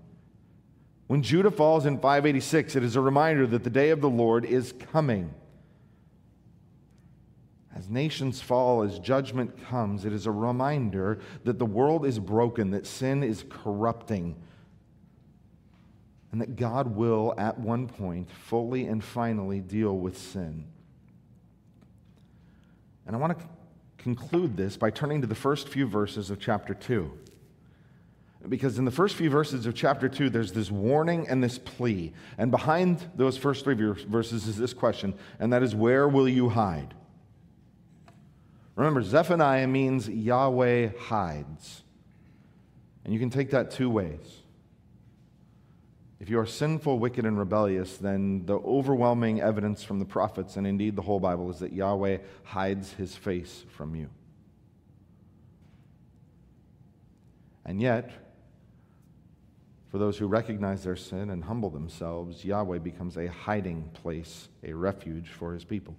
When 1.07 1.23
Judah 1.23 1.51
falls 1.51 1.85
in 1.85 1.97
586, 1.97 2.75
it 2.75 2.83
is 2.83 2.95
a 2.95 3.01
reminder 3.01 3.47
that 3.47 3.63
the 3.63 3.69
day 3.69 3.89
of 3.89 3.99
the 4.01 4.09
Lord 4.09 4.45
is 4.45 4.73
coming. 4.91 5.33
As 7.79 7.89
nations 7.89 8.41
fall, 8.41 8.83
as 8.83 8.99
judgment 8.99 9.57
comes, 9.69 10.03
it 10.03 10.11
is 10.11 10.25
a 10.25 10.31
reminder 10.31 11.21
that 11.45 11.59
the 11.59 11.65
world 11.65 12.05
is 12.05 12.19
broken, 12.19 12.71
that 12.71 12.85
sin 12.85 13.23
is 13.23 13.45
corrupting, 13.49 14.35
and 16.33 16.41
that 16.41 16.57
God 16.57 16.93
will, 16.93 17.33
at 17.37 17.57
one 17.57 17.87
point, 17.87 18.29
fully 18.29 18.85
and 18.85 19.01
finally 19.01 19.61
deal 19.61 19.97
with 19.97 20.17
sin. 20.17 20.65
And 23.07 23.15
I 23.15 23.19
want 23.19 23.39
to 23.39 23.45
conclude 23.97 24.57
this 24.57 24.75
by 24.75 24.89
turning 24.89 25.21
to 25.21 25.27
the 25.27 25.33
first 25.33 25.69
few 25.69 25.87
verses 25.87 26.29
of 26.29 26.37
chapter 26.37 26.73
2. 26.73 27.09
Because 28.49 28.77
in 28.77 28.83
the 28.83 28.91
first 28.91 29.15
few 29.15 29.29
verses 29.29 29.65
of 29.65 29.73
chapter 29.73 30.09
2, 30.09 30.29
there's 30.29 30.51
this 30.51 30.69
warning 30.69 31.29
and 31.29 31.41
this 31.41 31.57
plea. 31.57 32.11
And 32.37 32.51
behind 32.51 33.09
those 33.15 33.37
first 33.37 33.63
three 33.63 33.75
verses 33.75 34.47
is 34.47 34.57
this 34.57 34.73
question, 34.73 35.13
and 35.39 35.53
that 35.53 35.63
is, 35.63 35.73
Where 35.73 36.09
will 36.09 36.27
you 36.27 36.49
hide? 36.49 36.93
Remember, 38.79 39.03
Zephaniah 39.03 39.67
means 39.67 40.07
Yahweh 40.07 40.91
hides. 40.97 41.83
And 43.03 43.13
you 43.13 43.19
can 43.19 43.29
take 43.29 43.49
that 43.49 43.71
two 43.71 43.89
ways. 43.89 44.41
If 46.21 46.29
you 46.29 46.39
are 46.39 46.45
sinful, 46.45 46.97
wicked, 46.97 47.25
and 47.25 47.37
rebellious, 47.37 47.97
then 47.97 48.45
the 48.45 48.57
overwhelming 48.57 49.41
evidence 49.41 49.83
from 49.83 49.99
the 49.99 50.05
prophets, 50.05 50.55
and 50.55 50.65
indeed 50.65 50.95
the 50.95 51.01
whole 51.01 51.19
Bible, 51.19 51.49
is 51.49 51.59
that 51.59 51.73
Yahweh 51.73 52.19
hides 52.43 52.93
his 52.93 53.17
face 53.17 53.65
from 53.75 53.95
you. 53.95 54.09
And 57.65 57.81
yet, 57.81 58.11
for 59.89 59.97
those 59.97 60.17
who 60.17 60.27
recognize 60.27 60.85
their 60.85 60.95
sin 60.95 61.31
and 61.31 61.43
humble 61.43 61.69
themselves, 61.69 62.45
Yahweh 62.45 62.77
becomes 62.77 63.17
a 63.17 63.27
hiding 63.27 63.89
place, 63.93 64.47
a 64.63 64.71
refuge 64.71 65.27
for 65.27 65.53
his 65.53 65.65
people. 65.65 65.97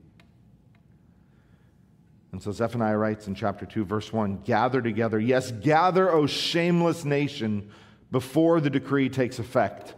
And 2.33 2.41
so 2.41 2.53
Zephaniah 2.53 2.97
writes 2.97 3.27
in 3.27 3.35
chapter 3.35 3.67
2, 3.67 3.85
verse 3.85 4.13
1 4.13 4.43
Gather 4.45 4.81
together, 4.81 5.19
yes, 5.19 5.51
gather, 5.51 6.11
O 6.11 6.27
shameless 6.27 7.05
nation, 7.05 7.71
before 8.11 8.61
the 8.61 8.71
decree 8.71 9.09
takes 9.09 9.39
effect. 9.39 9.95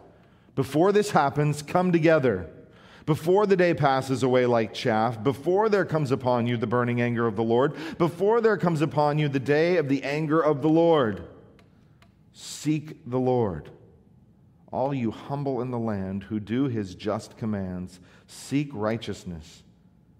Before 0.54 0.92
this 0.92 1.10
happens, 1.10 1.62
come 1.62 1.92
together. 1.92 2.48
Before 3.04 3.46
the 3.46 3.56
day 3.56 3.74
passes 3.74 4.22
away 4.22 4.46
like 4.46 4.72
chaff, 4.72 5.22
before 5.22 5.68
there 5.68 5.84
comes 5.84 6.12
upon 6.12 6.46
you 6.46 6.56
the 6.56 6.68
burning 6.68 7.00
anger 7.00 7.26
of 7.26 7.36
the 7.36 7.42
Lord, 7.42 7.74
before 7.98 8.40
there 8.40 8.56
comes 8.56 8.80
upon 8.80 9.18
you 9.18 9.28
the 9.28 9.40
day 9.40 9.76
of 9.76 9.88
the 9.88 10.04
anger 10.04 10.40
of 10.40 10.62
the 10.62 10.68
Lord, 10.68 11.24
seek 12.32 12.98
the 13.04 13.18
Lord. 13.18 13.70
All 14.70 14.94
you 14.94 15.10
humble 15.10 15.60
in 15.60 15.70
the 15.70 15.78
land 15.78 16.24
who 16.24 16.38
do 16.38 16.68
his 16.68 16.94
just 16.94 17.36
commands, 17.36 17.98
seek 18.26 18.70
righteousness, 18.72 19.64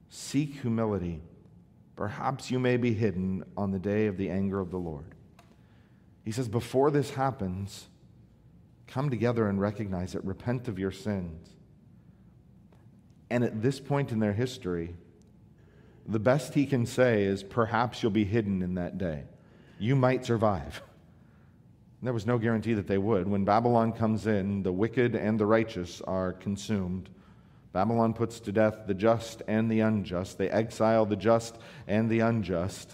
seek 0.09 0.61
humility 0.61 1.23
Perhaps 1.97 2.51
you 2.51 2.59
may 2.59 2.77
be 2.77 2.95
hidden 2.95 3.45
on 3.57 3.71
the 3.71 3.79
day 3.79 4.07
of 4.07 4.17
the 4.17 4.31
anger 4.31 4.61
of 4.61 4.71
the 4.71 4.79
Lord. 4.79 5.15
He 6.25 6.33
says, 6.33 6.49
Before 6.49 6.91
this 6.91 7.11
happens, 7.11 7.89
come 8.87 9.11
together 9.11 9.49
and 9.49 9.61
recognize 9.61 10.15
it, 10.15 10.25
repent 10.25 10.69
of 10.69 10.79
your 10.79 10.91
sins. 10.91 11.49
And 13.31 13.45
at 13.45 13.63
this 13.63 13.81
point 13.81 14.13
in 14.13 14.19
their 14.19 14.33
history, 14.33 14.95
the 16.07 16.19
best 16.19 16.55
he 16.55 16.67
can 16.67 16.87
say 16.87 17.25
is, 17.25 17.43
Perhaps 17.43 18.03
you'll 18.03 18.13
be 18.13 18.25
hidden 18.25 18.63
in 18.63 18.75
that 18.75 18.99
day. 18.99 19.25
You 19.79 19.97
might 19.97 20.25
survive. 20.25 20.83
There 22.03 22.13
was 22.13 22.27
no 22.27 22.37
guarantee 22.37 22.75
that 22.75 22.89
they 22.89 22.99
would. 22.99 23.29
When 23.29 23.45
Babylon 23.45 23.93
comes 23.93 24.27
in, 24.27 24.65
the 24.65 24.73
wicked 24.73 25.15
and 25.15 25.39
the 25.39 25.47
righteous 25.47 26.01
are 26.03 26.33
consumed. 26.33 27.09
Babylon 27.73 28.13
puts 28.13 28.39
to 28.41 28.53
death 28.53 28.87
the 28.87 28.95
just 28.95 29.43
and 29.49 29.71
the 29.71 29.81
unjust. 29.81 30.37
They 30.37 30.51
exile 30.51 31.07
the 31.07 31.17
just 31.17 31.57
and 31.87 32.11
the 32.11 32.21
unjust. 32.21 32.93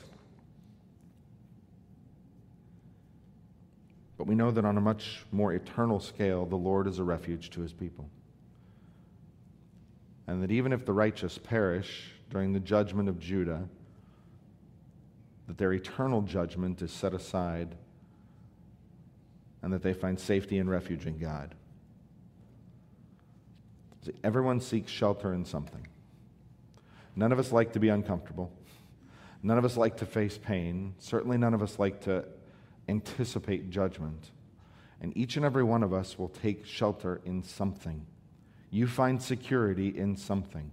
But 4.17 4.27
we 4.27 4.35
know 4.35 4.51
that 4.51 4.64
on 4.64 4.77
a 4.77 4.81
much 4.81 5.25
more 5.33 5.53
eternal 5.53 6.01
scale, 6.01 6.47
the 6.47 6.57
Lord 6.57 6.87
is 6.87 6.99
a 6.99 7.05
refuge 7.05 7.51
to 7.51 7.61
his 7.61 7.73
people. 7.73 8.09
And 10.27 10.43
that 10.43 10.51
even 10.51 10.73
if 10.73 10.85
the 10.85 10.93
righteous 10.93 11.38
perish, 11.38 12.12
during 12.31 12.53
the 12.53 12.61
judgment 12.61 13.09
of 13.09 13.19
Judah, 13.19 13.69
that 15.47 15.57
their 15.57 15.73
eternal 15.73 16.23
judgment 16.23 16.83
is 16.83 16.93
set 16.93 17.14
aside 17.14 17.75
and 19.62 19.73
that 19.73 19.83
they 19.83 19.95
find 19.95 20.21
safety 20.21 20.59
and 20.59 20.71
refuge 20.71 21.07
in 21.07 21.19
God. 21.19 21.55
Everyone 24.25 24.61
seeks 24.61 24.91
shelter 24.91 25.35
in 25.35 25.45
something. 25.45 25.87
None 27.17 27.33
of 27.33 27.39
us 27.39 27.53
like 27.53 27.73
to 27.73 27.81
be 27.81 27.89
uncomfortable. 27.89 28.53
None 29.43 29.59
of 29.59 29.65
us 29.65 29.77
like 29.77 29.97
to 29.99 30.07
face 30.07 30.39
pain. 30.39 30.95
Certainly, 30.99 31.39
none 31.39 31.55
of 31.55 31.63
us 31.63 31.79
like 31.79 32.03
to 32.03 32.25
anticipate 32.89 33.71
judgment. 33.71 34.31
And 35.01 35.17
each 35.17 35.37
and 35.37 35.45
every 35.45 35.63
one 35.63 35.83
of 35.83 35.93
us 35.93 36.19
will 36.19 36.29
take 36.29 36.67
shelter 36.67 37.21
in 37.25 37.43
something. 37.43 38.07
You 38.71 38.87
find 38.87 39.23
security 39.23 39.89
in 39.97 40.17
something. 40.17 40.71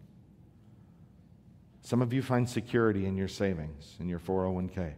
Some 1.82 2.02
of 2.02 2.14
you 2.14 2.22
find 2.22 2.50
security 2.50 3.06
in 3.06 3.16
your 3.16 3.28
savings, 3.28 3.96
in 4.00 4.10
your 4.10 4.20
401k. 4.20 4.94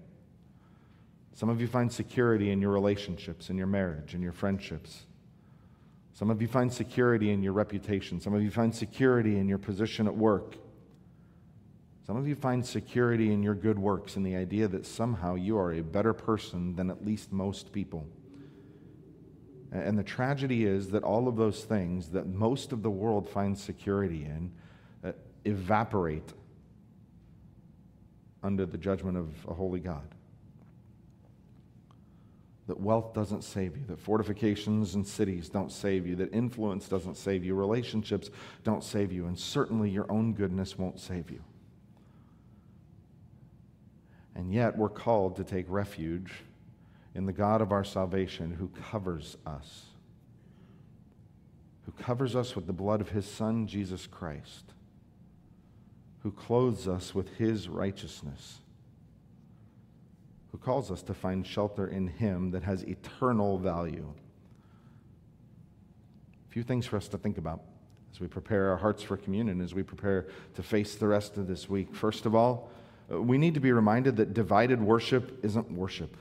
Some 1.34 1.50
of 1.50 1.60
you 1.62 1.68
find 1.68 1.92
security 1.92 2.50
in 2.50 2.62
your 2.62 2.72
relationships, 2.72 3.50
in 3.50 3.58
your 3.58 3.68
marriage, 3.68 4.16
in 4.16 4.22
your 4.22 4.32
friendships. 4.32 5.06
Some 6.18 6.32
of 6.32 6.42
you 6.42 6.48
find 6.48 6.74
security 6.74 7.30
in 7.30 7.44
your 7.44 7.54
reputation. 7.54 8.20
Some 8.20 8.34
of 8.34 8.42
you 8.42 8.50
find 8.50 8.74
security 8.74 9.38
in 9.38 9.48
your 9.48 9.60
position 9.60 10.08
at 10.08 10.16
work. 10.16 10.56
Some 12.08 12.18
of 12.18 12.28
you 12.28 12.34
find 12.34 12.66
security 12.66 13.32
in 13.32 13.44
your 13.44 13.54
good 13.54 13.78
works 13.78 14.16
and 14.16 14.26
the 14.26 14.36
idea 14.36 14.68
that 14.68 14.88
somehow 14.88 15.36
you 15.36 15.60
are 15.60 15.74
a 15.74 15.82
better 15.82 16.14
person 16.14 16.76
than 16.76 16.90
at 16.90 17.06
least 17.06 17.32
most 17.32 17.72
people. 17.72 18.08
And 19.72 19.96
the 19.96 20.04
tragedy 20.04 20.66
is 20.66 20.90
that 20.90 21.04
all 21.04 21.28
of 21.28 21.36
those 21.36 21.66
things 21.66 22.10
that 22.10 22.26
most 22.26 22.72
of 22.72 22.82
the 22.82 22.90
world 22.90 23.30
finds 23.30 23.62
security 23.62 24.26
in 24.26 24.52
uh, 25.04 25.12
evaporate 25.46 26.34
under 28.42 28.66
the 28.66 28.80
judgment 28.80 29.18
of 29.18 29.30
a 29.48 29.54
holy 29.54 29.82
God. 29.82 30.16
That 32.68 32.80
wealth 32.80 33.14
doesn't 33.14 33.46
save 33.46 33.78
you, 33.78 33.84
that 33.88 34.00
fortifications 34.00 34.96
and 34.96 35.08
cities 35.08 35.48
don't 35.48 35.72
save 35.72 36.06
you, 36.06 36.18
that 36.18 36.34
influence 36.34 36.90
doesn't 36.90 37.16
save 37.16 37.46
you, 37.46 37.56
relationships 37.56 38.30
don't 38.66 38.84
save 38.84 39.14
you, 39.14 39.26
and 39.26 39.40
certainly 39.40 39.90
your 39.90 40.12
own 40.12 40.34
goodness 40.34 40.78
won't 40.78 41.00
save 41.00 41.32
you. 41.32 41.42
And 44.36 44.54
yet, 44.54 44.78
we're 44.78 44.90
called 44.90 45.38
to 45.38 45.44
take 45.44 45.66
refuge 45.70 46.32
in 47.16 47.26
the 47.26 47.34
God 47.34 47.62
of 47.62 47.72
our 47.72 47.84
salvation 47.84 48.52
who 48.52 48.68
covers 48.68 49.38
us, 49.46 49.86
who 51.86 51.92
covers 51.94 52.36
us 52.36 52.56
with 52.56 52.68
the 52.68 52.74
blood 52.74 53.02
of 53.02 53.10
his 53.10 53.26
Son, 53.26 53.66
Jesus 53.66 54.06
Christ, 54.06 54.74
who 56.20 56.32
clothes 56.32 56.88
us 56.88 57.16
with 57.16 57.36
his 57.38 57.68
righteousness, 57.68 58.60
who 60.58 60.64
calls 60.66 60.90
us 60.90 61.04
to 61.04 61.14
find 61.14 61.46
shelter 61.46 61.88
in 61.88 62.08
him 62.08 62.50
that 62.52 62.64
has 62.64 62.82
eternal 62.84 63.60
value. 63.60 64.12
A 66.50 66.52
few 66.52 66.64
things 66.64 66.86
for 66.86 66.98
us 66.98 67.08
to 67.10 67.18
think 67.18 67.38
about 67.38 67.62
as 68.12 68.20
we 68.20 68.28
prepare 68.28 68.72
our 68.72 68.78
hearts 68.78 69.04
for 69.04 69.18
communion, 69.18 69.62
as 69.62 69.76
we 69.76 69.84
prepare 69.84 70.28
to 70.56 70.64
face 70.64 70.96
the 70.96 71.08
rest 71.08 71.38
of 71.38 71.48
this 71.48 71.70
week. 71.70 71.94
First 71.94 72.26
of 72.26 72.34
all, 72.34 72.72
we 73.10 73.38
need 73.38 73.54
to 73.54 73.60
be 73.60 73.72
reminded 73.72 74.18
that 74.18 74.34
divided 74.34 74.82
worship 74.82 75.44
isn't 75.44 75.72
worship. 75.72 76.18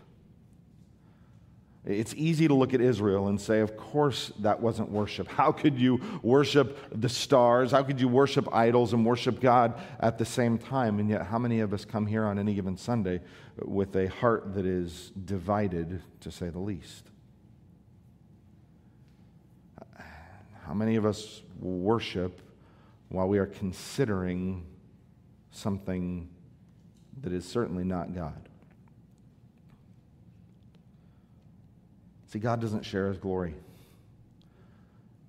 It's 1.87 2.14
easy 2.14 2.49
to 2.49 2.55
look 2.55 2.75
at 2.75 2.81
Israel 2.81 3.29
and 3.29 3.40
say, 3.40 3.61
of 3.61 3.77
course, 3.77 4.33
that 4.40 4.61
wasn't 4.61 4.90
worship. 4.90 5.29
How 5.29 5.53
could 5.53 5.79
you 5.79 6.01
worship 6.20 6.77
the 6.92 7.09
stars? 7.09 7.70
How 7.70 7.85
could 7.85 8.01
you 8.01 8.09
worship 8.09 8.53
idols 8.53 8.92
and 8.92 9.07
worship 9.07 9.38
God 9.38 9.81
at 10.01 10.18
the 10.18 10.25
same 10.25 10.59
time? 10.59 10.99
And 10.99 11.09
yet, 11.09 11.27
how 11.27 11.38
many 11.38 11.61
of 11.61 11.72
us 11.72 11.85
come 11.85 12.05
here 12.05 12.25
on 12.25 12.40
any 12.40 12.55
given 12.55 12.77
Sunday 12.77 13.20
with 13.64 13.94
a 13.94 14.09
heart 14.09 14.53
that 14.55 14.66
is 14.66 15.12
divided, 15.25 16.03
to 16.22 16.31
say 16.33 16.49
the 16.49 16.59
least? 16.59 17.07
How 20.64 20.75
many 20.75 20.96
of 20.96 21.07
us 21.07 21.42
worship 21.61 22.42
while 23.11 23.29
we 23.29 23.38
are 23.38 23.46
considering 23.46 24.66
something 25.53 26.29
that 27.20 27.33
is 27.33 27.44
certainly 27.44 27.85
not 27.85 28.12
God? 28.12 28.49
See, 32.37 32.40
God 32.40 32.61
doesn't 32.61 32.85
share 32.85 33.09
his 33.09 33.16
glory. 33.16 33.55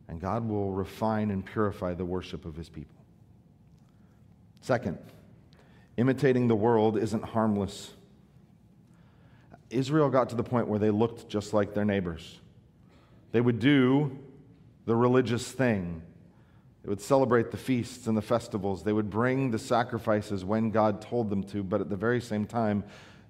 And 0.10 0.20
God 0.20 0.46
will 0.46 0.72
refine 0.72 1.32
and 1.32 1.46
purify 1.46 1.94
the 1.94 2.04
worship 2.04 2.44
of 2.44 2.58
his 2.58 2.68
people. 2.68 2.98
Second, 4.60 4.98
imitating 5.96 6.50
the 6.50 6.56
world 6.56 6.98
isn't 6.98 7.24
harmless. 7.24 7.94
Israel 9.70 10.10
got 10.10 10.28
to 10.32 10.36
the 10.36 10.44
point 10.44 10.68
where 10.68 10.80
they 10.80 10.90
looked 10.90 11.30
just 11.30 11.54
like 11.54 11.74
their 11.74 11.86
neighbors. 11.86 12.42
They 13.32 13.40
would 13.40 13.60
do 13.62 14.20
the 14.86 14.94
religious 14.94 15.50
thing. 15.50 16.02
They 16.84 16.90
would 16.90 17.00
celebrate 17.00 17.52
the 17.52 17.58
feasts 17.58 18.08
and 18.08 18.18
the 18.18 18.22
festivals. 18.22 18.84
They 18.84 18.92
would 18.92 19.10
bring 19.10 19.52
the 19.52 19.60
sacrifices 19.60 20.44
when 20.44 20.72
God 20.72 21.02
told 21.02 21.30
them 21.30 21.44
to, 21.44 21.64
but 21.64 21.80
at 21.80 21.90
the 21.90 21.96
very 21.96 22.20
same 22.20 22.46
time, 22.46 22.84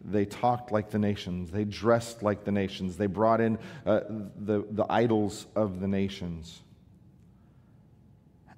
they 0.07 0.25
talked 0.25 0.71
like 0.71 0.89
the 0.89 0.97
nations. 0.97 1.51
They 1.51 1.65
dressed 1.65 2.23
like 2.23 2.45
the 2.45 2.51
nations. 2.51 2.95
They 2.95 3.07
brought 3.07 3.41
in 3.41 3.59
uh, 3.85 4.01
the, 4.37 4.65
the 4.71 4.85
idols 4.89 5.45
of 5.53 5.81
the 5.81 5.87
nations. 5.87 6.61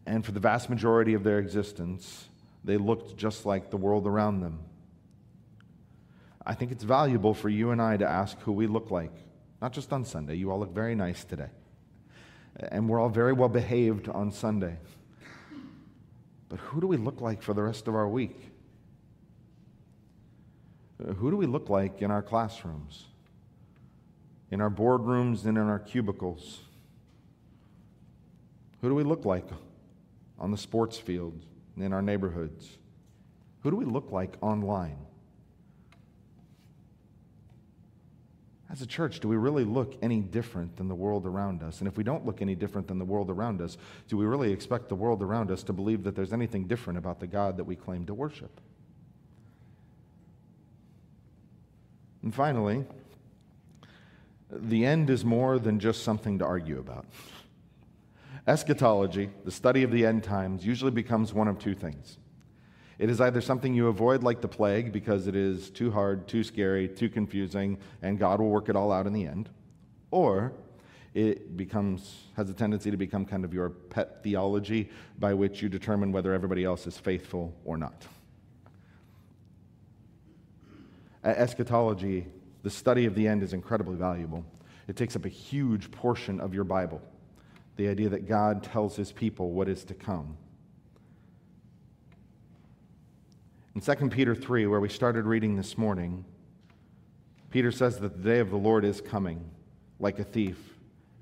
And 0.05 0.23
for 0.23 0.31
the 0.31 0.39
vast 0.39 0.69
majority 0.69 1.15
of 1.15 1.23
their 1.23 1.39
existence, 1.39 2.29
they 2.63 2.77
looked 2.77 3.17
just 3.17 3.47
like 3.47 3.71
the 3.71 3.77
world 3.77 4.05
around 4.05 4.41
them. 4.41 4.59
I 6.45 6.53
think 6.53 6.71
it's 6.71 6.83
valuable 6.83 7.33
for 7.33 7.49
you 7.49 7.71
and 7.71 7.81
I 7.81 7.97
to 7.97 8.07
ask 8.07 8.39
who 8.41 8.51
we 8.51 8.67
look 8.67 8.91
like, 8.91 9.13
not 9.59 9.73
just 9.73 9.91
on 9.91 10.05
Sunday. 10.05 10.35
You 10.35 10.51
all 10.51 10.59
look 10.59 10.73
very 10.73 10.95
nice 10.95 11.23
today. 11.23 11.49
And 12.57 12.88
we're 12.88 12.99
all 12.99 13.09
very 13.09 13.33
well 13.33 13.49
behaved 13.49 14.07
on 14.07 14.31
Sunday. 14.31 14.77
But 16.47 16.59
who 16.59 16.81
do 16.81 16.88
we 16.88 16.97
look 16.97 17.21
like 17.21 17.41
for 17.41 17.53
the 17.53 17.63
rest 17.63 17.88
of 17.88 17.95
our 17.95 18.07
week? 18.07 18.48
Who 21.05 21.31
do 21.31 21.38
we 21.38 21.45
look 21.45 21.69
like 21.69 22.01
in 22.01 22.12
our 22.12 22.21
classrooms, 22.21 23.05
in 24.51 24.59
our 24.59 24.69
boardrooms, 24.69 25.45
and 25.45 25.57
in 25.57 25.67
our 25.67 25.79
cubicles? 25.79 26.59
Who 28.81 28.89
do 28.89 28.95
we 28.95 29.03
look 29.03 29.25
like 29.25 29.47
on 30.38 30.51
the 30.51 30.57
sports 30.57 30.97
field, 30.97 31.45
in 31.77 31.93
our 31.93 32.01
neighborhoods? 32.01 32.77
Who 33.62 33.71
do 33.71 33.77
we 33.77 33.85
look 33.85 34.12
like 34.12 34.35
online? 34.41 34.97
As 38.71 38.81
a 38.81 38.85
church, 38.85 39.19
do 39.19 39.27
we 39.27 39.35
really 39.35 39.63
look 39.63 39.95
any 40.01 40.19
different 40.19 40.77
than 40.77 40.88
the 40.88 40.95
world 40.95 41.25
around 41.25 41.63
us? 41.63 41.79
And 41.79 41.88
if 41.88 41.97
we 41.97 42.03
don't 42.03 42.25
look 42.25 42.41
any 42.41 42.55
different 42.55 42.88
than 42.88 42.99
the 42.99 43.05
world 43.05 43.29
around 43.29 43.62
us, 43.62 43.77
do 44.07 44.15
we 44.15 44.25
really 44.25 44.51
expect 44.51 44.89
the 44.89 44.95
world 44.95 45.23
around 45.23 45.49
us 45.49 45.63
to 45.63 45.73
believe 45.73 46.03
that 46.03 46.15
there's 46.15 46.33
anything 46.33 46.65
different 46.65 46.99
about 46.99 47.19
the 47.19 47.27
God 47.27 47.57
that 47.57 47.63
we 47.63 47.75
claim 47.75 48.05
to 48.05 48.13
worship? 48.13 48.62
And 52.29 52.35
finally, 52.35 52.85
the 54.51 54.85
end 54.85 55.09
is 55.09 55.25
more 55.25 55.57
than 55.57 55.79
just 55.79 56.03
something 56.03 56.37
to 56.37 56.45
argue 56.45 56.77
about. 56.77 57.07
Eschatology, 58.45 59.31
the 59.45 59.51
study 59.51 59.81
of 59.81 59.89
the 59.89 60.05
end 60.05 60.23
times, 60.23 60.63
usually 60.63 60.91
becomes 60.91 61.33
one 61.33 61.47
of 61.47 61.57
two 61.57 61.73
things. 61.73 62.19
It 62.99 63.09
is 63.09 63.19
either 63.19 63.41
something 63.41 63.73
you 63.73 63.87
avoid 63.87 64.21
like 64.21 64.41
the 64.41 64.47
plague 64.47 64.91
because 64.93 65.25
it 65.25 65.35
is 65.35 65.71
too 65.71 65.89
hard, 65.89 66.27
too 66.27 66.43
scary, 66.43 66.87
too 66.87 67.09
confusing, 67.09 67.79
and 68.03 68.19
God 68.19 68.41
will 68.41 68.51
work 68.51 68.69
it 68.69 68.75
all 68.75 68.91
out 68.91 69.07
in 69.07 69.13
the 69.13 69.25
end, 69.25 69.49
or 70.11 70.53
it 71.15 71.57
becomes 71.57 72.25
has 72.35 72.47
a 72.51 72.53
tendency 72.53 72.91
to 72.91 72.97
become 72.97 73.25
kind 73.25 73.43
of 73.43 73.55
your 73.55 73.71
pet 73.71 74.21
theology 74.21 74.91
by 75.17 75.33
which 75.33 75.63
you 75.63 75.67
determine 75.67 76.11
whether 76.11 76.31
everybody 76.31 76.63
else 76.63 76.85
is 76.85 76.95
faithful 76.95 77.55
or 77.65 77.75
not 77.75 78.05
eschatology, 81.23 82.25
the 82.63 82.69
study 82.69 83.05
of 83.05 83.15
the 83.15 83.27
end, 83.27 83.43
is 83.43 83.53
incredibly 83.53 83.95
valuable. 83.95 84.45
It 84.88 84.95
takes 84.95 85.15
up 85.15 85.25
a 85.25 85.29
huge 85.29 85.91
portion 85.91 86.39
of 86.39 86.54
your 86.54 86.63
Bible. 86.63 87.02
The 87.75 87.87
idea 87.87 88.10
that 88.10 88.27
God 88.27 88.63
tells 88.63 88.96
his 88.96 89.12
people 89.12 89.52
what 89.52 89.69
is 89.69 89.83
to 89.85 89.93
come. 89.93 90.37
In 93.75 93.81
2 93.81 94.10
Peter 94.10 94.35
3, 94.35 94.67
where 94.67 94.79
we 94.79 94.89
started 94.89 95.25
reading 95.25 95.56
this 95.56 95.77
morning, 95.77 96.25
Peter 97.52 97.71
says 97.71 98.00
that 98.00 98.17
the 98.17 98.29
day 98.29 98.39
of 98.39 98.50
the 98.50 98.58
Lord 98.58 98.83
is 98.83 99.00
coming 99.00 99.50
like 100.00 100.19
a 100.19 100.23
thief, 100.23 100.58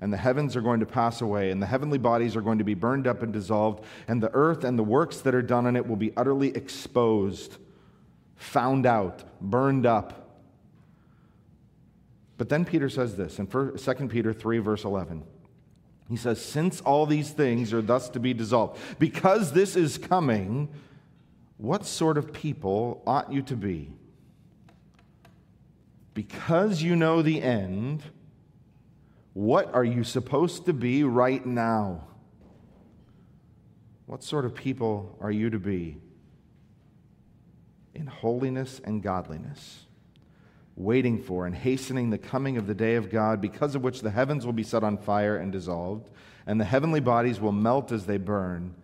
and 0.00 0.12
the 0.12 0.16
heavens 0.16 0.56
are 0.56 0.60
going 0.60 0.80
to 0.80 0.86
pass 0.86 1.20
away, 1.20 1.50
and 1.50 1.62
the 1.62 1.66
heavenly 1.66 1.98
bodies 1.98 2.36
are 2.36 2.40
going 2.40 2.58
to 2.58 2.64
be 2.64 2.74
burned 2.74 3.06
up 3.06 3.22
and 3.22 3.32
dissolved, 3.32 3.84
and 4.08 4.22
the 4.22 4.30
earth 4.32 4.64
and 4.64 4.78
the 4.78 4.82
works 4.82 5.20
that 5.20 5.34
are 5.34 5.42
done 5.42 5.66
in 5.66 5.76
it 5.76 5.86
will 5.86 5.96
be 5.96 6.12
utterly 6.16 6.48
exposed 6.48 7.58
found 8.38 8.86
out, 8.86 9.24
burned 9.42 9.84
up. 9.84 10.40
But 12.38 12.48
then 12.48 12.64
Peter 12.64 12.88
says 12.88 13.16
this 13.16 13.38
in 13.38 13.46
2 13.48 14.08
Peter 14.08 14.32
3, 14.32 14.58
verse 14.58 14.84
11. 14.84 15.24
He 16.08 16.16
says, 16.16 16.42
Since 16.42 16.80
all 16.80 17.04
these 17.04 17.30
things 17.30 17.74
are 17.74 17.82
thus 17.82 18.08
to 18.10 18.20
be 18.20 18.32
dissolved, 18.32 18.80
because 18.98 19.52
this 19.52 19.76
is 19.76 19.98
coming, 19.98 20.68
What 21.58 21.84
sort 21.84 22.16
of 22.16 22.32
people 22.32 23.02
ought 23.06 23.32
you 23.32 23.42
to 23.42 23.56
be? 23.56 23.90
Because 26.14 26.82
you 26.82 26.96
know 26.96 27.20
the 27.20 27.42
end, 27.42 28.04
what 29.34 29.74
are 29.74 29.84
you 29.84 30.04
supposed 30.04 30.66
to 30.66 30.72
be 30.72 31.02
right 31.04 31.44
now? 31.44 32.06
What 34.06 34.22
sort 34.22 34.44
of 34.44 34.54
people 34.54 35.16
are 35.20 35.30
you 35.30 35.50
to 35.50 35.58
be? 35.58 35.98
In 37.98 38.06
holiness 38.06 38.80
and 38.84 39.02
godliness, 39.02 39.84
waiting 40.76 41.20
for 41.20 41.46
and 41.46 41.54
hastening 41.54 42.10
the 42.10 42.16
coming 42.16 42.56
of 42.56 42.68
the 42.68 42.74
day 42.74 42.94
of 42.94 43.10
God, 43.10 43.40
because 43.40 43.74
of 43.74 43.82
which 43.82 44.02
the 44.02 44.12
heavens 44.12 44.46
will 44.46 44.52
be 44.52 44.62
set 44.62 44.84
on 44.84 44.98
fire 44.98 45.36
and 45.36 45.50
dissolved, 45.50 46.08
and 46.46 46.60
the 46.60 46.64
heavenly 46.64 47.00
bodies 47.00 47.40
will 47.40 47.50
melt 47.50 47.90
as 47.90 48.06
they 48.06 48.16
burn. 48.16 48.76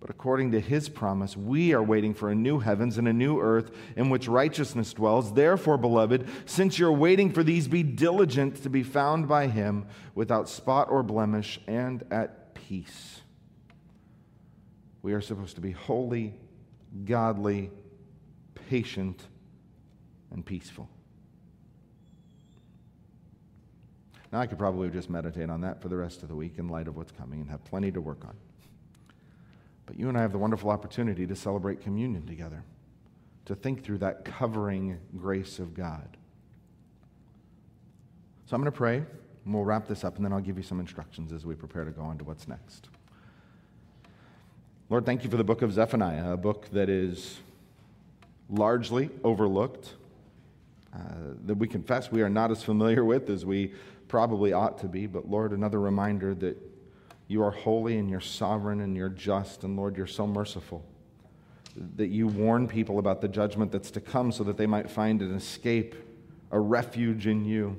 But 0.00 0.10
according 0.10 0.52
to 0.52 0.60
his 0.60 0.90
promise, 0.90 1.34
we 1.34 1.72
are 1.72 1.82
waiting 1.82 2.12
for 2.12 2.28
a 2.28 2.34
new 2.34 2.58
heavens 2.58 2.98
and 2.98 3.08
a 3.08 3.12
new 3.14 3.40
earth 3.40 3.70
in 3.96 4.10
which 4.10 4.28
righteousness 4.28 4.92
dwells. 4.92 5.32
Therefore, 5.32 5.78
beloved, 5.78 6.28
since 6.44 6.78
you're 6.78 6.92
waiting 6.92 7.32
for 7.32 7.42
these, 7.42 7.68
be 7.68 7.82
diligent 7.82 8.62
to 8.64 8.68
be 8.68 8.82
found 8.82 9.28
by 9.28 9.46
him 9.46 9.86
without 10.14 10.46
spot 10.46 10.90
or 10.90 11.02
blemish 11.02 11.58
and 11.66 12.04
at 12.10 12.54
peace. 12.54 13.22
We 15.00 15.14
are 15.14 15.22
supposed 15.22 15.54
to 15.54 15.62
be 15.62 15.70
holy, 15.70 16.34
godly, 17.06 17.70
patient, 18.68 19.22
and 20.30 20.44
peaceful. 20.44 20.88
Now, 24.32 24.40
I 24.40 24.46
could 24.46 24.58
probably 24.58 24.88
just 24.88 25.10
meditate 25.10 25.50
on 25.50 25.60
that 25.60 25.82
for 25.82 25.88
the 25.88 25.96
rest 25.96 26.22
of 26.22 26.28
the 26.28 26.34
week 26.34 26.54
in 26.56 26.68
light 26.68 26.88
of 26.88 26.96
what's 26.96 27.12
coming 27.12 27.40
and 27.40 27.50
have 27.50 27.62
plenty 27.64 27.92
to 27.92 28.00
work 28.00 28.24
on. 28.24 28.34
But 29.84 29.98
you 29.98 30.08
and 30.08 30.16
I 30.16 30.22
have 30.22 30.32
the 30.32 30.38
wonderful 30.38 30.70
opportunity 30.70 31.26
to 31.26 31.36
celebrate 31.36 31.82
communion 31.82 32.26
together, 32.26 32.64
to 33.44 33.54
think 33.54 33.84
through 33.84 33.98
that 33.98 34.24
covering 34.24 34.98
grace 35.18 35.58
of 35.58 35.74
God. 35.74 36.16
So 38.46 38.54
I'm 38.54 38.62
going 38.62 38.72
to 38.72 38.76
pray, 38.76 38.96
and 38.96 39.54
we'll 39.54 39.64
wrap 39.64 39.86
this 39.86 40.02
up, 40.02 40.16
and 40.16 40.24
then 40.24 40.32
I'll 40.32 40.40
give 40.40 40.56
you 40.56 40.62
some 40.62 40.80
instructions 40.80 41.30
as 41.30 41.44
we 41.44 41.54
prepare 41.54 41.84
to 41.84 41.90
go 41.90 42.02
on 42.02 42.16
to 42.16 42.24
what's 42.24 42.48
next. 42.48 42.88
Lord, 44.88 45.04
thank 45.04 45.24
you 45.24 45.30
for 45.30 45.36
the 45.36 45.44
book 45.44 45.60
of 45.60 45.72
Zephaniah, 45.72 46.32
a 46.32 46.36
book 46.36 46.68
that 46.72 46.88
is 46.88 47.38
largely 48.52 49.10
overlooked, 49.24 49.94
uh, 50.94 50.98
that 51.46 51.54
we 51.54 51.66
confess 51.66 52.12
we 52.12 52.22
are 52.22 52.28
not 52.28 52.50
as 52.50 52.62
familiar 52.62 53.04
with 53.04 53.30
as 53.30 53.44
we 53.44 53.72
probably 54.08 54.52
ought 54.52 54.78
to 54.78 54.86
be. 54.86 55.06
But 55.06 55.28
Lord, 55.28 55.52
another 55.52 55.80
reminder 55.80 56.34
that 56.36 56.56
you 57.28 57.42
are 57.42 57.50
holy 57.50 57.96
and 57.98 58.10
you're 58.10 58.20
sovereign 58.20 58.80
and 58.80 58.94
you're 58.94 59.08
just, 59.08 59.64
and 59.64 59.74
Lord, 59.74 59.96
you're 59.96 60.06
so 60.06 60.26
merciful 60.26 60.84
that 61.96 62.08
you 62.08 62.26
warn 62.28 62.68
people 62.68 62.98
about 62.98 63.22
the 63.22 63.28
judgment 63.28 63.72
that's 63.72 63.90
to 63.92 64.00
come 64.00 64.30
so 64.30 64.44
that 64.44 64.58
they 64.58 64.66
might 64.66 64.90
find 64.90 65.22
an 65.22 65.34
escape, 65.34 65.94
a 66.50 66.60
refuge 66.60 67.26
in 67.26 67.46
you. 67.46 67.74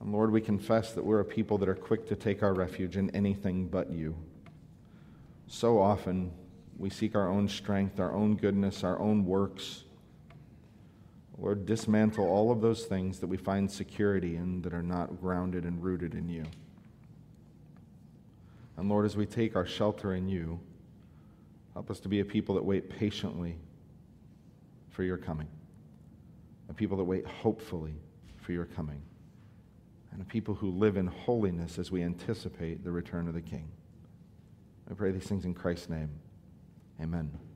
And 0.00 0.10
Lord, 0.10 0.30
we 0.30 0.40
confess 0.40 0.92
that 0.92 1.04
we're 1.04 1.20
a 1.20 1.24
people 1.24 1.58
that 1.58 1.68
are 1.68 1.74
quick 1.74 2.08
to 2.08 2.16
take 2.16 2.42
our 2.42 2.54
refuge 2.54 2.96
in 2.96 3.10
anything 3.10 3.66
but 3.66 3.90
you. 3.90 4.16
So 5.48 5.78
often 5.78 6.30
we 6.78 6.90
seek 6.90 7.16
our 7.16 7.28
own 7.28 7.48
strength, 7.48 7.98
our 7.98 8.14
own 8.14 8.36
goodness, 8.36 8.84
our 8.84 8.98
own 9.00 9.24
works. 9.26 9.82
Lord, 11.36 11.66
dismantle 11.66 12.26
all 12.26 12.50
of 12.50 12.60
those 12.60 12.84
things 12.84 13.18
that 13.18 13.26
we 13.26 13.36
find 13.36 13.70
security 13.70 14.36
in 14.36 14.62
that 14.62 14.72
are 14.72 14.82
not 14.82 15.20
grounded 15.20 15.64
and 15.64 15.82
rooted 15.82 16.14
in 16.14 16.28
you. 16.28 16.44
And 18.76 18.88
Lord, 18.88 19.06
as 19.06 19.16
we 19.16 19.26
take 19.26 19.56
our 19.56 19.66
shelter 19.66 20.14
in 20.14 20.28
you, 20.28 20.60
help 21.74 21.90
us 21.90 21.98
to 22.00 22.08
be 22.08 22.20
a 22.20 22.24
people 22.24 22.54
that 22.54 22.64
wait 22.64 22.88
patiently 22.88 23.56
for 24.88 25.02
your 25.02 25.16
coming, 25.16 25.48
a 26.68 26.74
people 26.74 26.96
that 26.96 27.04
wait 27.04 27.26
hopefully 27.26 27.94
for 28.36 28.52
your 28.52 28.66
coming, 28.66 29.02
and 30.12 30.22
a 30.22 30.24
people 30.24 30.54
who 30.54 30.70
live 30.70 30.96
in 30.96 31.08
holiness 31.08 31.78
as 31.78 31.90
we 31.90 32.02
anticipate 32.02 32.84
the 32.84 32.90
return 32.90 33.26
of 33.26 33.34
the 33.34 33.40
King. 33.40 33.68
I 34.90 34.94
pray 34.94 35.10
these 35.10 35.26
things 35.26 35.44
in 35.44 35.54
Christ's 35.54 35.88
name. 35.88 36.10
Amen. 37.00 37.47